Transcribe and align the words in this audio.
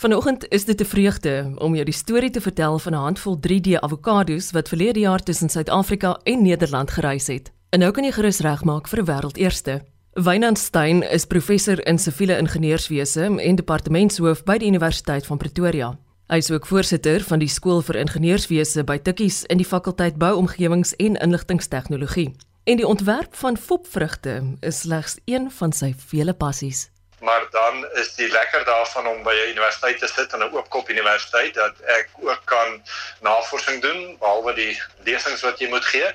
Vanoggend 0.00 0.48
is 0.48 0.64
dit 0.64 0.80
'n 0.80 0.84
vreugde 0.84 1.52
om 1.56 1.74
jou 1.74 1.84
die 1.84 1.94
storie 1.94 2.30
te 2.30 2.40
vertel 2.40 2.78
van 2.78 2.92
'n 2.92 2.96
handvol 2.96 3.38
3D 3.40 3.80
avokado's 3.80 4.50
wat 4.50 4.68
verlede 4.68 4.98
jaar 4.98 5.22
tussen 5.22 5.48
Suid-Afrika 5.48 6.20
en 6.22 6.42
Nederland 6.42 6.90
gereis 6.90 7.26
het. 7.26 7.52
En 7.68 7.78
nou 7.78 7.92
kan 7.92 8.04
jy 8.04 8.12
gerus 8.12 8.38
regmaak 8.38 8.88
vir 8.88 8.98
'n 9.00 9.04
wêreldeerste. 9.04 9.84
Wynand 10.12 10.58
Stein 10.58 11.10
is 11.10 11.24
professor 11.24 11.86
in 11.86 11.98
siviele 11.98 12.38
ingenieurswese 12.38 13.24
en 13.38 13.54
departementshoof 13.54 14.44
by 14.44 14.56
die 14.58 14.68
Universiteit 14.68 15.26
van 15.26 15.36
Pretoria. 15.36 15.98
Hy 16.26 16.36
is 16.36 16.50
ook 16.50 16.66
voorsitter 16.66 17.20
van 17.20 17.38
die 17.38 17.48
skool 17.48 17.82
vir 17.82 17.96
ingenieurswese 17.96 18.84
by 18.84 18.98
Tikkies 18.98 19.44
in 19.44 19.56
die 19.56 19.66
fakulteit 19.66 20.16
Bouomgewings 20.16 20.96
en 20.96 21.16
Inligtingstegnologie. 21.16 22.34
En 22.64 22.76
die 22.76 22.86
ontwerp 22.86 23.34
van 23.34 23.56
fopvrugte 23.56 24.56
is 24.60 24.80
slegs 24.80 25.18
een 25.24 25.50
van 25.50 25.72
sy 25.72 25.94
vele 25.96 26.32
passies 26.32 26.90
maar 27.20 27.46
dan 27.50 27.86
is 27.92 28.14
die 28.14 28.28
lekker 28.28 28.64
daarvan 28.64 29.06
om 29.06 29.22
by 29.22 29.34
'n 29.34 29.50
universiteit 29.54 29.98
te 29.98 30.06
sit 30.06 30.32
en 30.32 30.38
'n 30.38 30.52
oopkop 30.52 30.88
universiteit 30.88 31.54
dat 31.54 31.74
ek 31.80 32.08
ook 32.20 32.42
kan 32.44 32.82
navorsing 33.20 33.82
doen 33.82 34.16
behalwe 34.18 34.52
die 34.54 34.82
lesings 35.04 35.40
wat 35.40 35.58
jy 35.58 35.68
moet 35.68 35.84
gee. 35.84 36.08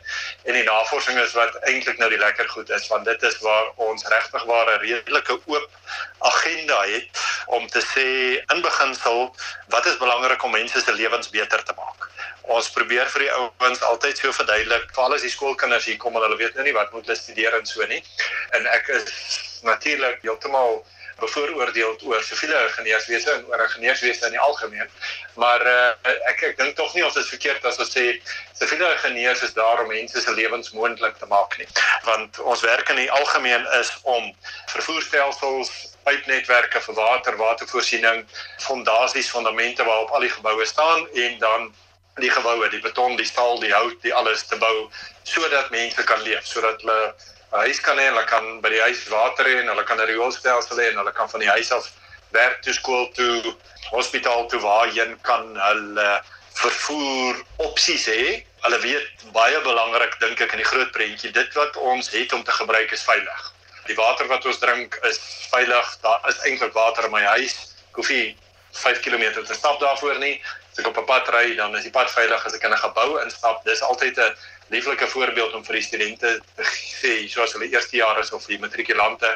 En 0.43 0.53
die 0.53 0.63
navorsing 0.63 1.19
is 1.19 1.33
wat 1.33 1.55
eintlik 1.55 1.97
nou 1.97 2.09
die 2.09 2.17
lekker 2.17 2.49
goed 2.49 2.69
is 2.69 2.87
want 2.87 3.05
dit 3.05 3.23
is 3.23 3.37
waar 3.39 3.71
ons 3.75 4.07
regtig 4.07 4.43
waar 4.43 4.71
'n 4.73 4.79
redelike 4.79 5.39
oop 5.45 5.69
agenda 6.19 6.81
het 6.81 7.07
om 7.45 7.67
te 7.67 7.81
sê 7.81 8.07
in 8.53 8.61
beginsel 8.61 9.35
wat 9.67 9.85
is 9.85 9.97
belangrik 9.97 10.43
om 10.43 10.51
mense 10.51 10.79
se 10.79 10.93
lewens 10.93 11.29
beter 11.29 11.63
te 11.63 11.73
maak? 11.75 12.09
Ons 12.41 12.69
probeer 12.69 13.09
vir 13.09 13.19
die 13.19 13.31
ouens 13.31 13.81
altyd 13.81 14.17
so 14.17 14.31
verduidelik 14.31 14.89
veral 14.93 15.13
as 15.13 15.21
die 15.21 15.29
skoolkinders 15.29 15.85
hier 15.85 15.97
kom 15.97 16.15
en 16.15 16.21
hulle 16.21 16.37
weet 16.37 16.53
nou 16.53 16.63
nie 16.63 16.73
wat 16.73 16.91
moet 16.91 17.05
hulle 17.05 17.17
studeer 17.17 17.53
en 17.53 17.65
so 17.65 17.85
nie. 17.85 18.03
En 18.49 18.65
ek 18.65 18.87
is 18.87 19.03
natuurlik 19.61 20.21
heeltemal 20.21 20.85
bevooroordeel 21.19 21.95
oor 22.09 22.23
siviele 22.23 22.57
ingenieurswese 22.67 23.31
en 23.31 23.45
oor 23.47 23.63
ingenieurswese 23.63 24.25
in 24.25 24.35
die 24.35 24.41
algemeen. 24.43 24.89
Maar 25.41 25.65
uh, 25.67 26.11
ek 26.31 26.43
ek 26.49 26.57
dink 26.59 26.75
tog 26.75 26.93
nie 26.95 27.05
ons 27.05 27.17
is 27.21 27.31
verkeerd 27.31 27.65
as 27.65 27.79
ons 27.79 27.93
sê 27.95 28.05
siviele 28.59 28.91
ingenieurs 28.97 29.43
is 29.47 29.55
daar 29.55 29.83
om 29.83 29.91
mense 29.91 30.21
se 30.21 30.35
lewens 30.35 30.73
moontlik 30.75 31.17
te 31.21 31.29
maak 31.31 31.57
nie. 31.61 31.67
Want 32.09 32.39
ons 32.43 32.65
werk 32.67 32.91
in 32.93 33.03
die 33.03 33.11
algemeen 33.11 33.67
is 33.79 33.93
om 34.03 34.31
vervoerstelsels 34.73 35.71
pypnetwerke 36.05 36.81
vir 36.85 36.95
water, 36.99 37.37
watervoorsiening, 37.39 38.25
fondasies, 38.61 39.31
fondamente 39.31 39.83
waarop 39.87 40.13
al 40.13 40.27
die 40.27 40.35
geboue 40.35 40.65
staan 40.69 41.07
en 41.13 41.39
dan 41.39 41.71
die 42.21 42.31
geboue, 42.31 42.69
die 42.71 42.79
beton, 42.79 43.15
die 43.19 43.27
staal, 43.27 43.59
die 43.59 43.73
hout, 43.73 43.97
die 44.03 44.13
alles 44.13 44.45
te 44.47 44.59
bou 44.59 44.89
sodat 45.27 45.71
mense 45.73 46.03
kan 46.07 46.21
leef, 46.23 46.45
sodat 46.47 46.83
hulle 46.85 46.99
'n 47.51 47.59
huis 47.65 47.79
kan 47.81 47.97
hê, 47.97 48.07
hulle 48.09 48.25
kan 48.25 48.61
by 48.61 48.69
die 48.69 48.81
huis 48.81 49.07
water 49.09 49.45
hê 49.45 49.59
en 49.61 49.67
hulle 49.67 49.83
kan 49.83 49.99
'n 49.99 50.07
rioolstelsel 50.07 50.77
hê 50.77 50.89
en 50.91 50.97
hulle 51.01 51.11
kan 51.11 51.29
van 51.29 51.39
die 51.39 51.49
huis 51.49 51.71
af 51.71 51.91
werk 52.31 52.61
toe, 52.61 52.73
skool 52.73 53.07
toe, 53.13 53.55
hospitaal 53.91 54.47
toe 54.47 54.59
waarheen 54.59 55.17
kan 55.21 55.55
hulle 55.55 56.21
vervoer 56.55 57.41
opsies 57.57 58.07
hê. 58.07 58.43
Hulle 58.65 58.79
weet 58.79 59.25
baie 59.35 59.59
belangrik 59.61 60.19
dink 60.19 60.41
ek 60.41 60.55
in 60.55 60.63
die 60.63 60.71
groot 60.71 60.91
prentjie, 60.91 61.31
dit 61.31 61.53
wat 61.59 61.77
ons 61.77 62.09
het 62.09 62.33
om 62.33 62.43
te 62.43 62.51
gebruik 62.51 62.91
is 62.91 63.03
veilig. 63.03 63.51
Die 63.85 63.95
water 63.95 64.27
wat 64.27 64.45
ons 64.45 64.59
drink 64.59 64.97
is 65.05 65.19
veilig. 65.51 65.97
Daar 66.01 66.23
is 66.29 66.39
eintlik 66.49 66.73
water 66.73 67.05
in 67.05 67.13
my 67.13 67.21
huis. 67.37 67.53
Ek 67.91 68.01
hoef 68.01 68.09
nie 68.09 68.35
5 68.75 68.99
km 69.05 69.43
te 69.45 69.53
stap 69.53 69.79
daarvoor 69.79 70.17
nie. 70.19 70.41
As 70.71 70.79
ek 70.81 70.87
op 70.87 70.97
'n 70.97 71.05
pad 71.05 71.29
ry, 71.29 71.55
dan 71.55 71.75
is 71.75 71.83
die 71.83 71.93
pad 71.93 72.11
veilig 72.11 72.45
as 72.45 72.55
ek 72.55 72.63
in 72.63 72.73
'n 72.73 72.83
gebou 72.87 73.21
instap. 73.23 73.63
Dis 73.63 73.81
altyd 73.81 74.17
'n 74.17 74.35
lieflike 74.73 75.07
voorbeeld 75.07 75.53
om 75.53 75.65
vir 75.65 75.79
die 75.79 75.87
studente 75.87 76.39
te 76.55 76.63
sê 77.01 77.27
soos 77.29 77.53
hulle 77.53 77.69
eerste 77.69 77.97
jaar 77.97 78.19
is 78.19 78.31
of 78.31 78.45
die 78.45 78.59
matrikulante 78.59 79.31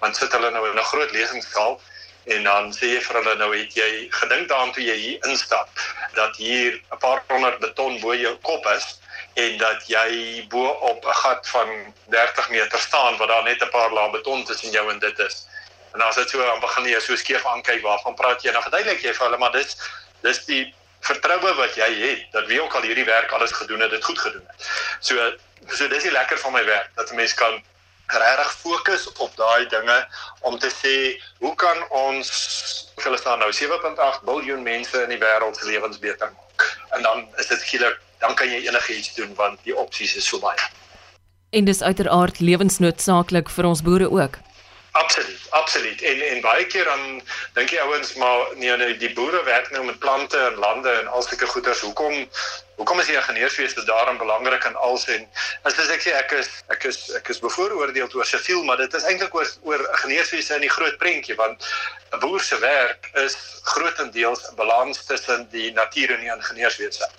want 0.00 0.16
sit 0.16 0.32
hulle 0.32 0.50
nou 0.50 0.64
in 0.70 0.78
'n 0.78 0.90
groot 0.92 1.12
lesingskaal 1.12 1.80
en 2.24 2.44
dan 2.44 2.72
sê 2.72 2.94
jy 2.94 3.00
vir 3.00 3.16
hulle 3.20 3.34
nou 3.36 3.50
het 3.56 3.74
jy 3.74 4.08
gedink 4.10 4.48
daaraan 4.48 4.72
toe 4.72 4.84
jy 4.84 4.96
hier 4.96 5.28
instap 5.28 5.68
dat 6.14 6.36
hier 6.36 6.80
'n 6.92 6.98
paar 6.98 7.22
honderd 7.28 7.58
beton 7.60 8.00
bo 8.00 8.14
jou 8.14 8.36
kop 8.42 8.66
is 8.76 9.00
en 9.34 9.56
dat 9.58 9.86
jy 9.86 10.46
bo 10.48 10.66
op 10.90 11.04
'n 11.04 11.18
gat 11.22 11.48
van 11.48 11.94
30 12.08 12.50
meter 12.50 12.78
staan 12.78 13.16
waar 13.16 13.28
daar 13.28 13.42
net 13.42 13.62
'n 13.62 13.70
paar 13.70 13.92
lae 13.92 14.10
beton 14.10 14.44
tussen 14.44 14.70
jou 14.70 14.90
en 14.90 14.98
dit 14.98 15.18
is. 15.18 15.46
En 15.94 16.00
as 16.00 16.14
dit 16.14 16.30
so 16.30 16.50
aan 16.50 16.60
begin 16.60 16.84
jy 16.84 17.00
so 17.00 17.16
skeef 17.16 17.46
aankyk 17.46 17.82
waarvan 17.82 18.14
praat 18.14 18.42
jy? 18.42 18.50
Nou 18.50 18.62
verduidelik 18.62 19.02
jy 19.02 19.14
vir 19.14 19.26
hulle 19.26 19.38
maar 19.38 19.52
dis 19.52 19.76
dis 20.22 20.44
die 20.44 20.74
vertroue 21.00 21.54
wat 21.54 21.74
jy 21.74 21.90
het 22.00 22.26
dat 22.32 22.46
wie 22.46 22.62
ook 22.62 22.74
al 22.74 22.82
hierdie 22.82 23.04
werk 23.04 23.32
alles 23.32 23.52
gedoen 23.52 23.80
het, 23.80 23.90
dit 23.90 24.04
goed 24.04 24.18
gedoen 24.18 24.44
het. 24.46 24.68
So 25.00 25.32
so 25.68 25.88
dis 25.88 26.02
die 26.02 26.12
lekker 26.12 26.38
van 26.38 26.52
my 26.52 26.64
werk 26.64 26.90
dat 26.94 27.10
'n 27.10 27.16
mens 27.16 27.34
kan 27.34 27.62
regtig 28.06 28.52
fokus 28.52 29.12
op 29.12 29.36
daai 29.36 29.66
dinge 29.68 30.06
om 30.40 30.58
te 30.58 30.70
sê 30.70 31.22
hoe 31.38 31.54
kan 31.54 31.78
ons 31.88 32.30
hulle 32.94 33.16
staan 33.16 33.38
nou 33.38 33.52
7.8 33.52 34.24
miljard 34.24 34.60
mense 34.60 35.02
in 35.02 35.08
die 35.08 35.18
wêreld 35.18 35.56
se 35.56 35.66
lewens 35.66 35.98
beter 35.98 36.32
maak. 36.32 36.78
En 36.90 37.02
dan 37.02 37.28
is 37.36 37.46
dit 37.46 37.60
skielik 37.60 38.00
dan 38.18 38.34
kan 38.34 38.50
jy 38.50 38.66
enigiets 38.66 39.14
doen 39.14 39.34
want 39.34 39.58
die 39.62 39.76
opsies 39.76 40.14
is 40.14 40.26
so 40.26 40.38
baie. 40.38 40.68
En 41.50 41.64
dis 41.64 41.82
uiteraard 41.82 42.40
lewensnoodsaaklik 42.40 43.50
vir 43.50 43.64
ons 43.64 43.82
boere 43.82 44.10
ook. 44.10 44.38
Absoluut, 44.90 45.39
absoluut. 45.50 46.02
En 46.02 46.22
en 46.22 46.40
baie 46.40 46.66
keer 46.66 46.84
dan 46.84 47.22
dink 47.54 47.70
jy 47.74 47.82
ouens 47.82 48.14
maar 48.14 48.56
nee 48.56 48.76
nee 48.76 48.96
die 48.96 49.12
boere 49.14 49.42
werk 49.44 49.70
nou 49.70 49.84
met 49.84 49.98
plante 49.98 50.38
en 50.38 50.58
lande 50.62 50.90
en 50.90 51.06
al 51.06 51.22
sulke 51.22 51.46
goeders. 51.46 51.80
Hoekom 51.80 52.26
hoekom 52.80 53.00
is 53.00 53.10
die 53.10 53.16
ingenieurswese 53.16 53.84
daarin 53.84 54.16
belangrik 54.16 54.64
en 54.64 54.76
als 54.76 55.04
en 55.12 55.26
as 55.68 55.76
ek 55.78 56.00
sê 56.00 56.14
ek 56.16 56.32
is 56.38 56.48
ek 56.72 56.86
is 56.88 57.00
ek 57.18 57.28
is 57.34 57.42
bevooroordeel 57.42 58.08
oor 58.16 58.28
siviel, 58.28 58.62
maar 58.64 58.80
dit 58.80 58.94
is 58.96 59.04
eintlik 59.04 59.34
oor 59.36 59.50
oor 59.68 59.84
ingenieurswese 59.90 60.56
in 60.56 60.64
die 60.64 60.72
groot 60.76 60.96
prentjie 61.02 61.36
want 61.36 61.66
'n 62.14 62.22
boer 62.24 62.40
se 62.40 62.58
werk 62.58 63.10
is 63.24 63.36
grootendeels 63.74 64.46
'n 64.48 64.56
balans 64.56 65.04
tussen 65.10 65.48
die 65.50 65.72
natuur 65.72 66.14
en 66.14 66.24
die 66.24 66.32
ingenieurswese. 66.32 67.10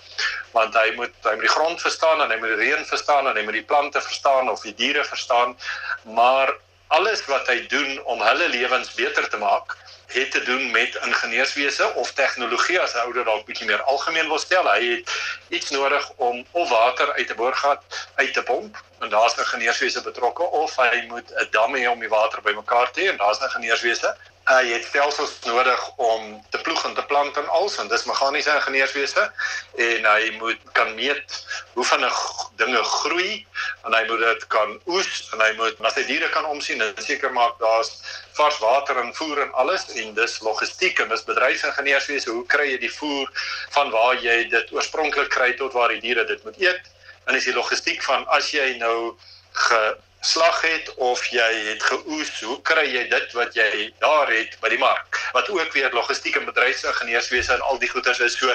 Want 0.56 0.74
hy 0.74 0.90
moet 0.96 1.14
hy 1.22 1.36
moet 1.36 1.48
die 1.48 1.56
grond 1.56 1.80
verstaan 1.80 2.22
en 2.22 2.30
hy 2.30 2.38
moet 2.42 2.56
die 2.56 2.62
reën 2.64 2.84
verstaan 2.84 3.28
en 3.28 3.36
hy 3.36 3.44
moet 3.46 3.60
die 3.60 3.70
plante 3.72 4.00
verstaan 4.00 4.50
of 4.50 4.66
die 4.66 4.74
diere 4.74 5.04
verstaan, 5.04 5.56
maar 6.02 6.56
alles 6.92 7.24
wat 7.24 7.46
hy 7.48 7.66
doen 7.72 8.02
om 8.04 8.20
hulle 8.20 8.48
lewens 8.48 8.94
beter 8.94 9.28
te 9.28 9.38
maak 9.40 9.76
het 10.12 10.30
te 10.30 10.42
doen 10.42 10.70
met 10.70 10.98
ingenieurswese 11.04 11.94
of 11.94 12.12
tegnologie 12.12 12.80
as 12.80 12.94
'n 12.94 13.04
ouer 13.04 13.24
dalk 13.24 13.46
bietjie 13.46 13.66
meer 13.66 13.82
algemeen 13.82 14.28
wil 14.28 14.38
stel. 14.38 14.68
Hy 14.72 14.82
het 14.90 15.12
iets 15.48 15.70
nodig 15.70 16.10
om 16.16 16.46
of 16.50 16.68
water 16.68 17.12
uit 17.12 17.30
'n 17.30 17.36
boorgat 17.36 17.80
uit 18.14 18.32
te 18.32 18.42
pomp 18.42 18.82
en 18.98 19.08
daar's 19.08 19.38
ingenieurswese 19.38 20.02
betrokke 20.02 20.42
of 20.42 20.76
hy 20.76 21.04
moet 21.08 21.28
'n 21.30 21.48
dam 21.50 21.76
hê 21.76 21.86
om 21.88 22.00
die 22.00 22.08
water 22.08 22.42
bymekaar 22.42 22.90
te 22.90 23.00
hê 23.00 23.08
en 23.08 23.16
daar's 23.16 23.40
ingenieurswese 23.40 24.16
uh, 24.50 24.62
jy 24.66 24.78
het 24.78 24.88
stelsels 24.88 25.34
nodig 25.46 25.82
om 25.96 26.40
te 26.50 26.60
ploeg 26.66 26.84
en 26.88 26.94
te 26.94 27.04
plant 27.10 27.36
en 27.36 27.48
alles 27.58 27.78
en 27.78 27.88
dis 27.88 28.06
meganiese 28.08 28.54
ingenieurswese 28.54 29.28
en 29.86 30.08
hy 30.12 30.32
moet 30.40 30.62
kan 30.78 30.94
meet 30.98 31.38
hoe 31.74 31.86
vinnig 31.86 32.18
dinge 32.62 32.82
groei 32.96 33.30
en 33.86 33.94
hy 33.94 34.02
moet 34.08 34.24
dit 34.26 34.46
kan 34.54 34.74
oes 34.86 35.12
en 35.32 35.44
hy 35.44 35.52
moet 35.60 35.80
as 35.86 35.98
hy 36.00 36.06
diere 36.10 36.30
kan 36.34 36.48
omsien 36.50 36.82
en 36.82 36.94
seker 37.02 37.32
maak 37.34 37.58
daar's 37.62 37.94
vars 38.32 38.58
water 38.58 38.96
en 38.96 39.14
voer 39.14 39.42
en 39.42 39.52
alles 39.52 39.86
en 40.00 40.14
dis 40.14 40.38
logistiek 40.40 41.00
en 41.02 41.10
dis 41.12 41.24
bedryfsingenieurswese. 41.28 42.30
Hoe 42.30 42.46
kry 42.46 42.70
jy 42.70 42.78
die 42.86 42.92
voer 42.92 43.28
van 43.76 43.92
waar 43.94 44.16
jy 44.22 44.38
dit 44.52 44.72
oorspronklik 44.72 45.30
kry 45.34 45.52
tot 45.60 45.76
waar 45.76 45.92
die 45.92 46.00
diere 46.04 46.24
dit 46.28 46.44
moet 46.46 46.58
eet? 46.60 46.90
En 47.28 47.36
is 47.38 47.46
die 47.48 47.56
logistiek 47.56 48.02
van 48.02 48.24
as 48.34 48.50
jy 48.54 48.72
nou 48.80 49.14
ge 49.52 49.96
slag 50.22 50.60
het 50.60 50.94
of 50.94 51.24
jy 51.34 51.48
het 51.66 51.82
geoes, 51.82 52.30
hoe 52.40 52.60
kry 52.62 52.84
jy 52.86 53.08
dit 53.10 53.32
wat 53.34 53.54
jy 53.58 53.90
daar 53.98 54.30
het 54.30 54.54
by 54.62 54.70
die 54.70 54.78
mark? 54.78 55.18
Wat 55.34 55.50
ook 55.50 55.72
weer 55.74 55.90
logistiek 55.92 56.36
en 56.38 56.46
bedryfsingenieurswese 56.46 57.56
en 57.56 57.64
al 57.66 57.80
die 57.82 57.90
goeders 57.90 58.20
is 58.22 58.38
so 58.38 58.54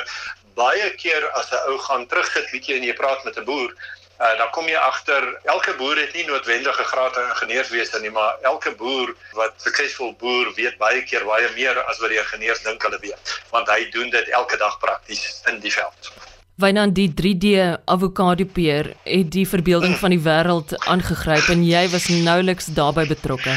baie 0.55 0.89
keer 0.95 1.27
as 1.39 1.51
'n 1.51 1.59
ou 1.71 1.77
gaan 1.77 2.07
terugsit 2.07 2.51
bietjie 2.51 2.77
en 2.77 2.83
jy 2.83 2.93
praat 2.93 3.23
met 3.23 3.37
'n 3.37 3.43
boer, 3.43 3.73
uh, 4.19 4.37
dan 4.37 4.49
kom 4.49 4.67
jy 4.67 4.79
agter 4.79 5.39
elke 5.43 5.73
boer 5.73 5.97
het 5.97 6.13
nie 6.13 6.25
noodwendige 6.25 6.83
graad 6.83 7.17
in 7.17 7.29
ingenieurswese 7.29 7.99
nie, 7.99 8.11
maar 8.11 8.39
elke 8.41 8.71
boer 8.71 9.13
wat 9.33 9.53
suksesvol 9.57 10.15
boer 10.23 10.53
weet 10.53 10.77
baie 10.77 11.03
keer 11.03 11.25
baie 11.25 11.51
meer 11.55 11.83
as 11.83 11.99
wat 11.99 12.09
die 12.09 12.21
ingenieurs 12.23 12.63
dink 12.63 12.81
hulle 12.81 12.99
weet, 12.99 13.37
want 13.51 13.69
hy 13.69 13.89
doen 13.89 14.09
dit 14.09 14.27
elke 14.29 14.57
dag 14.57 14.79
prakties 14.79 15.41
in 15.45 15.59
die 15.59 15.73
veld. 15.73 16.11
Wynand 16.57 16.95
die 16.97 17.11
3D 17.13 17.49
avokado 17.85 18.45
peer 18.49 18.87
het 19.05 19.27
die 19.29 19.43
verbeelding 19.45 19.91
van 20.01 20.09
die 20.09 20.23
wêreld 20.25 20.71
aangegryp 20.89 21.51
en 21.53 21.59
jy 21.61 21.83
was 21.91 22.07
nouliks 22.09 22.71
daarbey 22.79 23.03
betrokke. 23.05 23.53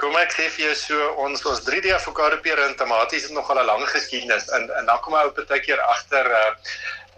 Kom 0.00 0.16
ek 0.18 0.34
sê 0.34 0.48
vir 0.50 0.64
jou 0.64 0.72
so 0.80 1.12
ons 1.22 1.46
ons 1.46 1.62
3D 1.62 1.92
avokado 1.94 2.40
peer 2.42 2.58
en 2.64 2.74
tomaties 2.80 3.28
het 3.28 3.36
nog 3.36 3.46
al 3.46 3.62
'n 3.62 3.68
lang 3.70 3.86
geskiedenis 3.92 4.48
en 4.58 4.66
en 4.78 4.90
dan 4.90 4.98
kom 5.06 5.14
op 5.14 5.38
'n 5.38 5.46
tydjie 5.52 5.78
agter 5.94 6.26
uh 6.26 6.50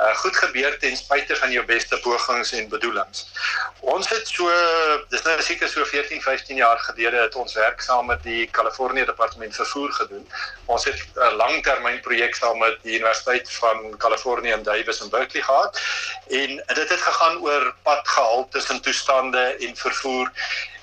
uh, 0.00 0.14
goed 0.16 0.36
gebeur 0.36 0.78
ten 0.78 0.96
spyte 0.96 1.36
van 1.36 1.50
jou 1.50 1.64
beste 1.66 1.98
pogings 2.02 2.52
en 2.52 2.68
bedoelings. 2.68 3.26
Ons 3.80 4.08
het 4.08 4.28
so 4.28 4.50
dis 5.12 5.22
nou 5.22 5.36
seker 5.42 5.68
so 5.68 5.84
14, 5.84 6.22
15 6.22 6.56
jaar 6.56 6.78
gelede 6.86 7.20
het 7.22 7.34
ons 7.38 7.54
werk 7.54 7.80
saam 7.84 8.06
met 8.10 8.22
die 8.22 8.46
Kalifornië 8.50 9.04
Departement 9.04 9.54
vervoer 9.54 9.92
gedoen. 9.92 10.26
Ons 10.66 10.84
het 10.84 10.98
'n 11.14 11.36
langtermyn 11.36 12.00
projek 12.00 12.34
saam 12.34 12.58
met 12.58 12.78
die 12.82 12.98
Universiteit 12.98 13.52
van 13.52 13.96
Kalifornië 13.98 14.52
in 14.52 14.62
Davis 14.62 15.00
en 15.00 15.10
Berkeley 15.10 15.42
gehad 15.42 15.80
en 16.28 16.62
dit 16.66 16.88
het 16.88 17.00
gegaan 17.00 17.38
oor 17.38 17.74
padgehalte 17.82 18.58
tussen 18.58 18.80
toestande 18.80 19.56
en 19.60 19.76
vervoer 19.76 20.30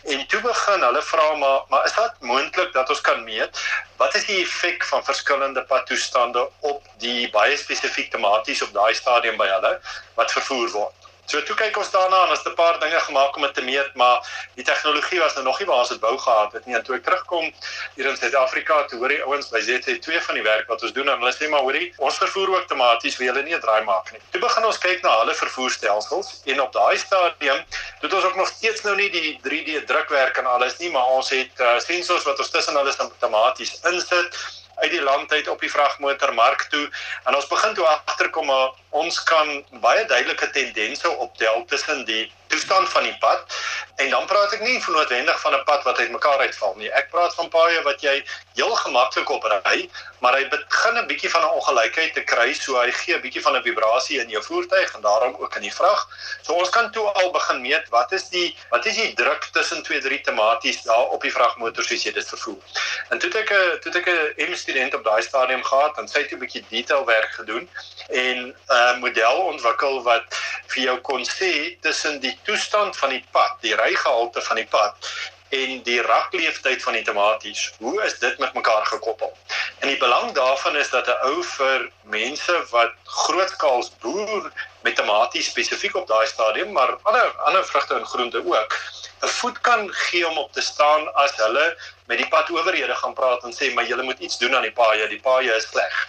En 0.04 0.28
toe 0.28 0.42
begin 0.42 0.82
hulle 0.82 1.02
vra 1.02 1.34
maar 1.34 1.62
maar 1.70 1.86
is 1.86 1.94
dit 1.94 2.14
moontlik 2.20 2.74
dat 2.74 2.90
ons 2.90 3.02
kan 3.02 3.24
meet 3.24 3.60
wat 3.98 4.16
is 4.16 4.26
die 4.26 4.42
effek 4.44 4.86
van 4.86 5.04
verskillende 5.04 5.64
padtoestande 5.64 6.50
op 6.60 6.88
die 6.98 7.30
baie 7.30 7.58
spesifiek 7.58 8.12
tematies 8.12 8.62
op 8.62 8.74
daai 8.74 8.94
stadium 8.94 9.38
by 9.38 9.48
hulle 9.48 9.80
wat 10.16 10.32
vervoer 10.32 10.72
word. 10.72 11.11
So 11.26 11.42
toe 11.48 11.56
kyk 11.56 11.78
ons 11.78 11.92
daarna 11.94 12.24
en 12.26 12.34
ons 12.34 12.40
het 12.44 12.48
'n 12.52 12.56
paar 12.56 12.80
dinge 12.80 13.00
gemaak 13.00 13.36
om 13.36 13.42
dit 13.42 13.54
te 13.54 13.62
meet, 13.62 13.96
maar 13.96 14.20
die 14.56 14.64
tegnologie 14.64 15.20
was 15.20 15.34
nou 15.34 15.44
nog 15.46 15.60
nie 15.60 15.68
waar 15.68 15.80
ons 15.80 15.90
dit 15.90 16.00
wou 16.00 16.18
gehad 16.18 16.54
het 16.54 16.66
nie. 16.66 16.76
En 16.76 16.84
toe 16.84 16.96
ek 16.96 17.04
terugkom 17.04 17.54
hier 17.96 18.06
in 18.06 18.18
Suid-Afrika, 18.18 18.84
toe 18.84 19.00
hoor 19.00 19.10
die 19.10 19.24
ouens 19.24 19.50
by 19.50 19.60
ZT2 19.60 20.22
van 20.22 20.36
die 20.36 20.44
werk 20.44 20.68
wat 20.68 20.82
ons 20.82 20.92
doen 20.92 21.10
en 21.10 21.20
hulle 21.20 21.34
sê 21.34 21.50
maar 21.50 21.62
hoorie, 21.62 21.94
ons 21.98 22.18
vervoer 22.18 22.50
ook 22.50 22.56
outomaties, 22.56 23.18
wie 23.18 23.28
hulle 23.28 23.44
nie 23.44 23.56
'n 23.56 23.62
draai 23.62 23.84
maak 23.84 24.12
nie. 24.12 24.22
Toe 24.32 24.42
begin 24.42 24.66
ons 24.66 24.78
kyk 24.78 25.02
na 25.04 25.20
hulle 25.20 25.36
vervoerstelsels 25.36 26.42
en 26.46 26.62
op 26.62 26.74
daai 26.74 26.98
stadium 26.98 27.64
het 28.02 28.14
ons 28.14 28.24
ook 28.24 28.36
nog 28.36 28.48
steeds 28.48 28.82
nou 28.82 28.96
nie 28.96 29.10
die 29.10 29.40
3D 29.44 29.86
drukwerk 29.86 30.38
en 30.38 30.46
alles 30.46 30.78
nie, 30.78 30.92
maar 30.92 31.06
ons 31.06 31.30
het 31.30 31.60
uh, 31.60 31.80
sensors 31.80 32.24
wat 32.24 32.40
ons 32.40 32.50
tussen 32.50 32.76
hulle 32.76 32.94
outomaties 32.98 33.80
insit 33.84 34.61
uit 34.76 34.92
die 34.92 35.02
land 35.02 35.32
uit 35.32 35.48
op 35.48 35.60
die 35.60 35.72
vragmotormark 35.72 36.62
toe. 36.70 36.90
En 37.24 37.36
ons 37.36 37.48
begin 37.48 37.74
toe 37.74 37.86
agterkom 37.86 38.46
maar 38.46 38.70
ons 38.90 39.24
kan 39.24 39.66
baie 39.82 40.06
duidelike 40.06 40.50
tendense 40.50 41.10
optel 41.10 41.66
tussen 41.66 42.06
die 42.06 42.32
toestand 42.52 42.90
van 42.90 43.08
die 43.08 43.18
pad 43.24 43.58
en 44.02 44.10
dan 44.10 44.26
praat 44.26 44.54
ek 44.56 44.64
nie 44.66 44.80
van 44.84 44.96
noodwendig 44.98 45.40
van 45.42 45.54
'n 45.56 45.64
pad 45.64 45.84
wat 45.84 46.00
uitmekaar 46.00 46.40
uitval 46.48 46.74
nie. 46.78 46.90
Ek 46.90 47.10
praat 47.10 47.36
van 47.36 47.50
paaie 47.50 47.82
wat 47.86 48.02
jy 48.02 48.24
heel 48.56 48.76
gemaklik 48.76 49.30
op 49.30 49.44
ry, 49.44 49.90
maar 50.20 50.34
hy 50.38 50.48
begin 50.50 50.98
'n 50.98 51.08
bietjie 51.08 51.30
van 51.30 51.42
'n 51.42 51.54
ongelykheid 51.60 52.14
te 52.14 52.24
kry, 52.24 52.54
so 52.54 52.80
hy 52.82 52.92
gee 52.92 53.16
'n 53.16 53.22
bietjie 53.22 53.42
van 53.42 53.56
'n 53.56 53.64
vibrasie 53.64 54.20
in 54.20 54.30
jou 54.30 54.44
voertuig 54.44 54.94
en 54.96 55.02
daarom 55.02 55.36
ook 55.40 55.56
in 55.56 55.62
die 55.62 55.74
vrag. 55.74 56.08
So 56.42 56.54
ons 56.54 56.70
kan 56.70 56.92
toe 56.92 57.06
al 57.06 57.32
begin 57.32 57.62
meet 57.62 57.90
wat 57.90 58.12
is 58.12 58.30
die 58.30 58.56
wat 58.70 58.86
is 58.86 58.96
die 58.96 59.14
druk 59.14 59.50
tussen 59.52 59.84
twee 59.84 60.02
drie 60.02 60.22
tematies 60.22 60.82
daar 60.84 61.08
op 61.16 61.22
die 61.22 61.32
vragmotor 61.32 61.84
soos 61.84 62.04
jy 62.04 62.12
dit 62.12 62.28
vervoer. 62.28 62.62
En 63.10 63.20
toe 63.20 63.30
ek 63.30 63.52
'n 63.52 63.80
toe 63.82 63.92
ek 63.94 64.08
'n 64.08 64.52
M-student 64.52 64.94
op 64.94 65.04
daai 65.04 65.22
stadium 65.22 65.64
gehad 65.64 65.98
en 65.98 66.08
sy 66.08 66.20
het 66.22 66.32
'n 66.32 66.40
bietjie 66.40 66.66
detailwerk 66.70 67.32
gedoen 67.32 67.70
en 68.10 68.38
'n 68.38 68.56
uh, 68.70 68.98
model 68.98 69.38
ontwikkel 69.54 70.04
wat 70.04 70.26
vir 70.68 70.84
jou 70.84 70.98
kon 71.00 71.24
sê 71.26 71.80
tussen 71.82 72.20
die 72.20 72.38
toestand 72.44 72.98
van 72.98 73.10
die 73.10 73.24
pad, 73.32 73.58
die 73.62 73.76
rygehalte 73.76 74.42
van 74.42 74.56
die 74.56 74.68
pad 74.68 75.12
en 75.52 75.82
die 75.84 76.00
rakleeftyd 76.02 76.84
van 76.84 76.96
die 76.96 77.04
tomaties. 77.04 77.72
Hoe 77.78 78.04
is 78.04 78.20
dit 78.20 78.38
met 78.40 78.54
mekaar 78.54 78.86
gekoppel? 78.86 79.34
En 79.80 79.88
die 79.88 79.98
belang 79.98 80.32
daarvan 80.32 80.78
is 80.80 80.90
dat 80.90 81.08
'n 81.08 81.18
ou 81.28 81.44
vir 81.44 81.90
mense 82.04 82.56
wat 82.70 82.94
grootskaals 83.04 83.92
boer 84.00 84.52
met 84.82 84.96
tomaties 84.96 85.50
spesifiek 85.50 85.96
op 85.96 86.08
daai 86.08 86.28
stadium, 86.28 86.72
maar 86.72 86.98
ander 87.04 87.36
ander 87.38 87.66
vrugte 87.66 87.94
en 87.94 88.06
groente 88.06 88.46
ook, 88.46 88.78
'n 89.22 89.28
voet 89.28 89.62
kan 89.62 89.94
gee 89.94 90.28
om 90.28 90.38
op 90.38 90.54
te 90.54 90.62
staan 90.62 91.14
as 91.14 91.36
hulle 91.36 91.78
met 92.06 92.18
die 92.18 92.28
padowerhede 92.28 92.96
gaan 92.96 93.14
praat 93.14 93.44
en 93.44 93.54
sê 93.54 93.74
maar 93.74 93.86
julle 93.86 94.04
moet 94.04 94.20
iets 94.20 94.38
doen 94.38 94.56
aan 94.56 94.68
die 94.70 94.78
paaie, 94.82 95.08
die 95.08 95.20
paaie 95.20 95.56
is 95.56 95.68
sleg. 95.70 96.08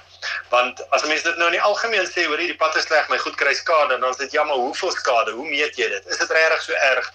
Want 0.48 0.82
as 0.90 1.04
mense 1.04 1.24
dit 1.24 1.36
nou 1.36 1.46
in 1.50 1.58
die 1.58 1.62
algemeen 1.62 2.06
sê, 2.06 2.26
hoor 2.26 2.40
jy 2.40 2.46
die 2.46 2.56
pad 2.56 2.76
is 2.76 2.88
sleg, 2.88 3.08
my 3.08 3.18
goed 3.18 3.36
kry 3.36 3.54
skade, 3.54 3.98
dan 3.98 4.10
is 4.10 4.16
dit 4.16 4.32
jammer, 4.32 4.56
hoeveel 4.56 4.90
skade? 4.90 5.30
Hoe 5.30 5.48
meet 5.48 5.76
jy 5.76 5.88
dit? 5.88 6.06
Is 6.06 6.18
dit 6.18 6.30
regtig 6.30 6.62
so 6.62 6.72
erg? 6.72 7.12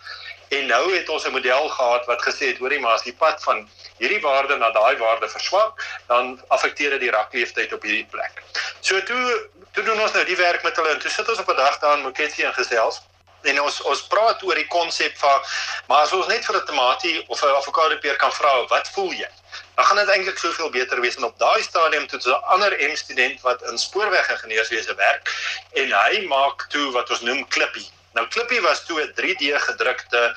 En 0.50 0.66
nou 0.66 0.84
het 0.96 1.10
ons 1.10 1.26
'n 1.26 1.32
model 1.32 1.70
gehad 1.70 2.06
wat 2.06 2.22
gesê 2.24 2.52
het, 2.52 2.58
hoorie, 2.58 2.80
maar 2.80 2.94
as 2.94 3.04
die 3.04 3.14
pad 3.14 3.44
van 3.44 3.70
hierdie 3.98 4.22
waarde 4.22 4.56
na 4.58 4.72
daai 4.72 4.98
waarde 4.98 5.30
verswak, 5.30 5.84
dan 6.08 6.42
affekteer 6.48 6.90
dit 6.90 7.00
die 7.00 7.12
rakleeftyd 7.12 7.74
op 7.74 7.84
hierdie 7.84 8.08
plek. 8.12 8.44
So 8.80 9.04
toe 9.04 9.50
toe 9.74 9.84
doen 9.86 10.02
ons 10.02 10.14
nou 10.14 10.24
die 10.26 10.36
werk 10.36 10.64
met 10.64 10.76
hulle 10.76 10.90
en 10.90 11.00
toe 11.00 11.12
sit 11.12 11.30
ons 11.30 11.40
op 11.40 11.50
'n 11.50 11.56
dag 11.56 11.80
daar 11.80 11.98
in 11.98 12.04
Moketsi 12.04 12.44
en 12.44 12.54
gesels 12.54 13.02
en 13.42 13.62
ons 13.62 13.82
ons 13.82 14.08
praat 14.08 14.44
oor 14.44 14.56
die 14.56 14.68
konsep 14.68 15.18
van 15.18 15.42
maar 15.88 16.02
as 16.02 16.14
ons 16.14 16.28
net 16.28 16.46
vir 16.46 16.56
'n 16.56 16.66
tamatie 16.66 17.24
of 17.28 17.44
'n 17.44 17.56
avokado 17.60 17.98
peer 17.98 18.16
kan 18.16 18.34
vra, 18.34 18.66
wat 18.68 18.90
voel 18.94 19.12
jy? 19.12 19.30
Dan 19.78 19.86
gaan 19.86 20.00
dit 20.02 20.10
eintlik 20.10 20.38
soveel 20.42 20.70
beter 20.70 21.02
wees 21.02 21.16
en 21.16 21.24
op 21.24 21.40
daai 21.40 21.62
stadium 21.62 22.08
toe 22.08 22.20
'n 22.20 22.44
ander 22.54 22.74
M 22.90 22.96
student 22.96 23.42
wat 23.42 23.62
in 23.70 23.78
spoorwegingenieurswese 23.78 24.96
werk 24.96 25.30
en 25.74 25.92
hy 25.92 26.26
maak 26.26 26.66
toe 26.70 26.92
wat 26.92 27.10
ons 27.10 27.22
noem 27.22 27.48
klippie. 27.48 27.90
Nou 28.14 28.28
klippie 28.28 28.62
was 28.62 28.86
toe 28.86 29.02
'n 29.02 29.14
3D 29.20 29.54
gedrukte 29.70 30.36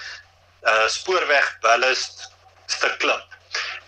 uh 0.63 0.89
spoorweg 0.89 1.57
ballast 1.61 2.29
stuk 2.67 2.99
klip 2.99 3.40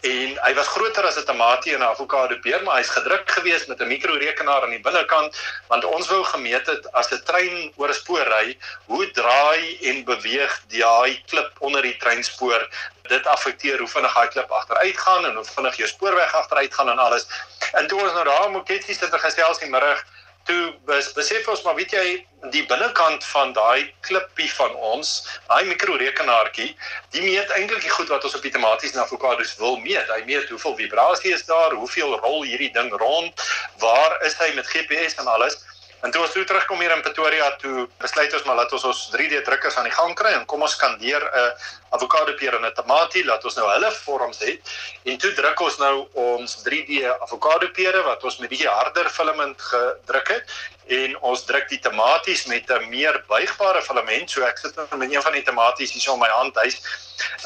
en 0.03 0.39
hy 0.45 0.53
was 0.55 0.69
groter 0.75 1.07
as 1.07 1.17
'n 1.19 1.25
tamatie 1.25 1.75
en 1.75 1.81
'n 1.81 1.91
avokado 1.95 2.37
peer, 2.43 2.63
maar 2.63 2.77
hy's 2.77 2.91
gedruk 2.91 3.31
geweest 3.31 3.69
met 3.69 3.81
'n 3.81 3.87
mikrorekenaar 3.87 4.63
aan 4.63 4.75
die 4.77 4.81
binnekant 4.89 5.37
want 5.69 5.85
ons 5.85 6.09
wou 6.09 6.25
gemeet 6.25 6.67
het 6.67 6.93
as 6.93 7.11
'n 7.13 7.23
trein 7.25 7.73
oor 7.77 7.89
'n 7.89 7.95
spoor 7.95 8.27
ry, 8.37 8.59
hoe 8.87 9.11
draai 9.11 9.79
en 9.89 10.05
beweeg 10.05 10.61
daai 10.69 11.23
klip 11.27 11.53
onder 11.59 11.83
die 11.83 11.97
treinspoor. 11.97 12.69
Dit 13.03 13.27
affekteer 13.27 13.79
hoe 13.79 13.89
vinnig 13.89 14.15
daai 14.15 14.29
klip 14.29 14.51
agteruit 14.51 14.99
gaan 14.99 15.27
en 15.27 15.35
hoe 15.35 15.45
vinnig 15.45 15.77
jou 15.77 15.89
spoorweg 15.89 16.35
agteruit 16.35 16.75
gaan 16.75 16.91
en 16.91 16.99
alles. 16.99 17.27
En 17.73 17.87
toe 17.87 18.01
ons 18.01 18.13
nou 18.13 18.25
daar 18.25 18.51
moet 18.51 18.67
sit 18.95 19.13
ons 19.13 19.21
gesels 19.21 19.59
in 19.59 19.71
middag 19.71 20.05
toe 20.49 20.75
bes, 20.89 21.13
besef 21.17 21.49
ons 21.49 21.63
maar 21.67 21.77
weet 21.79 21.93
jy 21.95 22.07
die 22.51 22.65
binnekant 22.67 23.25
van 23.31 23.53
daai 23.55 23.93
klippie 24.07 24.49
van 24.57 24.75
ons, 24.93 25.11
daai 25.47 25.65
mikrorekenaartjie, 25.69 26.73
die 27.15 27.23
meet 27.23 27.51
eintlik 27.55 27.85
die 27.85 27.93
goed 27.93 28.11
wat 28.11 28.25
ons 28.27 28.35
op 28.35 28.43
die 28.43 28.55
tomaties 28.55 28.97
en 28.97 29.05
avokados 29.05 29.55
wil 29.61 29.79
meet. 29.85 30.11
Hy 30.11 30.25
meet 30.27 30.51
hoeveel 30.51 30.75
vibrasie 30.81 31.35
is 31.37 31.47
daar, 31.47 31.77
hoeveel 31.79 32.17
rol 32.25 32.43
hierdie 32.43 32.73
ding 32.75 32.91
rond, 32.99 33.47
waar 33.83 34.19
is 34.27 34.35
hy 34.43 34.51
met 34.59 34.67
GPS 34.67 35.21
en 35.23 35.31
alles. 35.31 35.61
En 36.03 36.11
toe 36.11 36.25
ons 36.25 36.33
toe 36.35 36.43
terugkom 36.43 36.81
hier 36.83 36.91
in 36.91 37.03
Pretoria 37.03 37.49
toe 37.63 37.85
besluit 38.03 38.33
ons 38.35 38.47
maar 38.49 38.57
laat 38.59 38.73
ons 38.75 38.87
ons 38.89 39.03
3D 39.13 39.39
drukkers 39.47 39.77
aan 39.79 39.87
die 39.87 39.95
gang 39.95 40.17
kry 40.19 40.33
en 40.35 40.47
kom 40.51 40.65
ons 40.67 40.75
skandeer 40.75 41.23
'n 41.23 41.53
avokado 41.95 42.35
peer 42.41 42.57
en 42.59 42.67
'n 42.67 42.75
tamatie 42.75 43.23
laat 43.25 43.45
ons 43.45 43.55
nou 43.55 43.69
hulle 43.71 43.91
vorms 43.93 44.41
het 44.43 44.73
en 45.05 45.19
toe 45.19 45.31
druk 45.33 45.61
ons 45.61 45.79
nou 45.79 45.95
ons 46.25 46.57
3D 46.67 47.07
avokado 47.07 47.69
pere 47.71 48.03
wat 48.03 48.25
ons 48.25 48.39
met 48.39 48.51
bietjie 48.51 48.69
harder 48.69 49.11
filament 49.11 49.63
gedruk 49.63 50.29
het 50.29 50.45
en 50.87 51.17
ons 51.21 51.45
druk 51.45 51.69
die 51.69 51.79
tematies 51.79 52.45
met 52.47 52.71
'n 52.71 52.89
meer 52.89 53.25
buigbare 53.29 53.83
filament. 53.83 54.31
So 54.31 54.43
ek 54.43 54.59
sit 54.59 54.77
met 54.77 55.13
een 55.13 55.23
van 55.23 55.33
die 55.33 55.43
tematies 55.43 55.93
hier 55.93 56.03
so 56.03 56.15
in 56.15 56.19
my 56.19 56.29
hand. 56.29 56.55
Hy's 56.57 56.81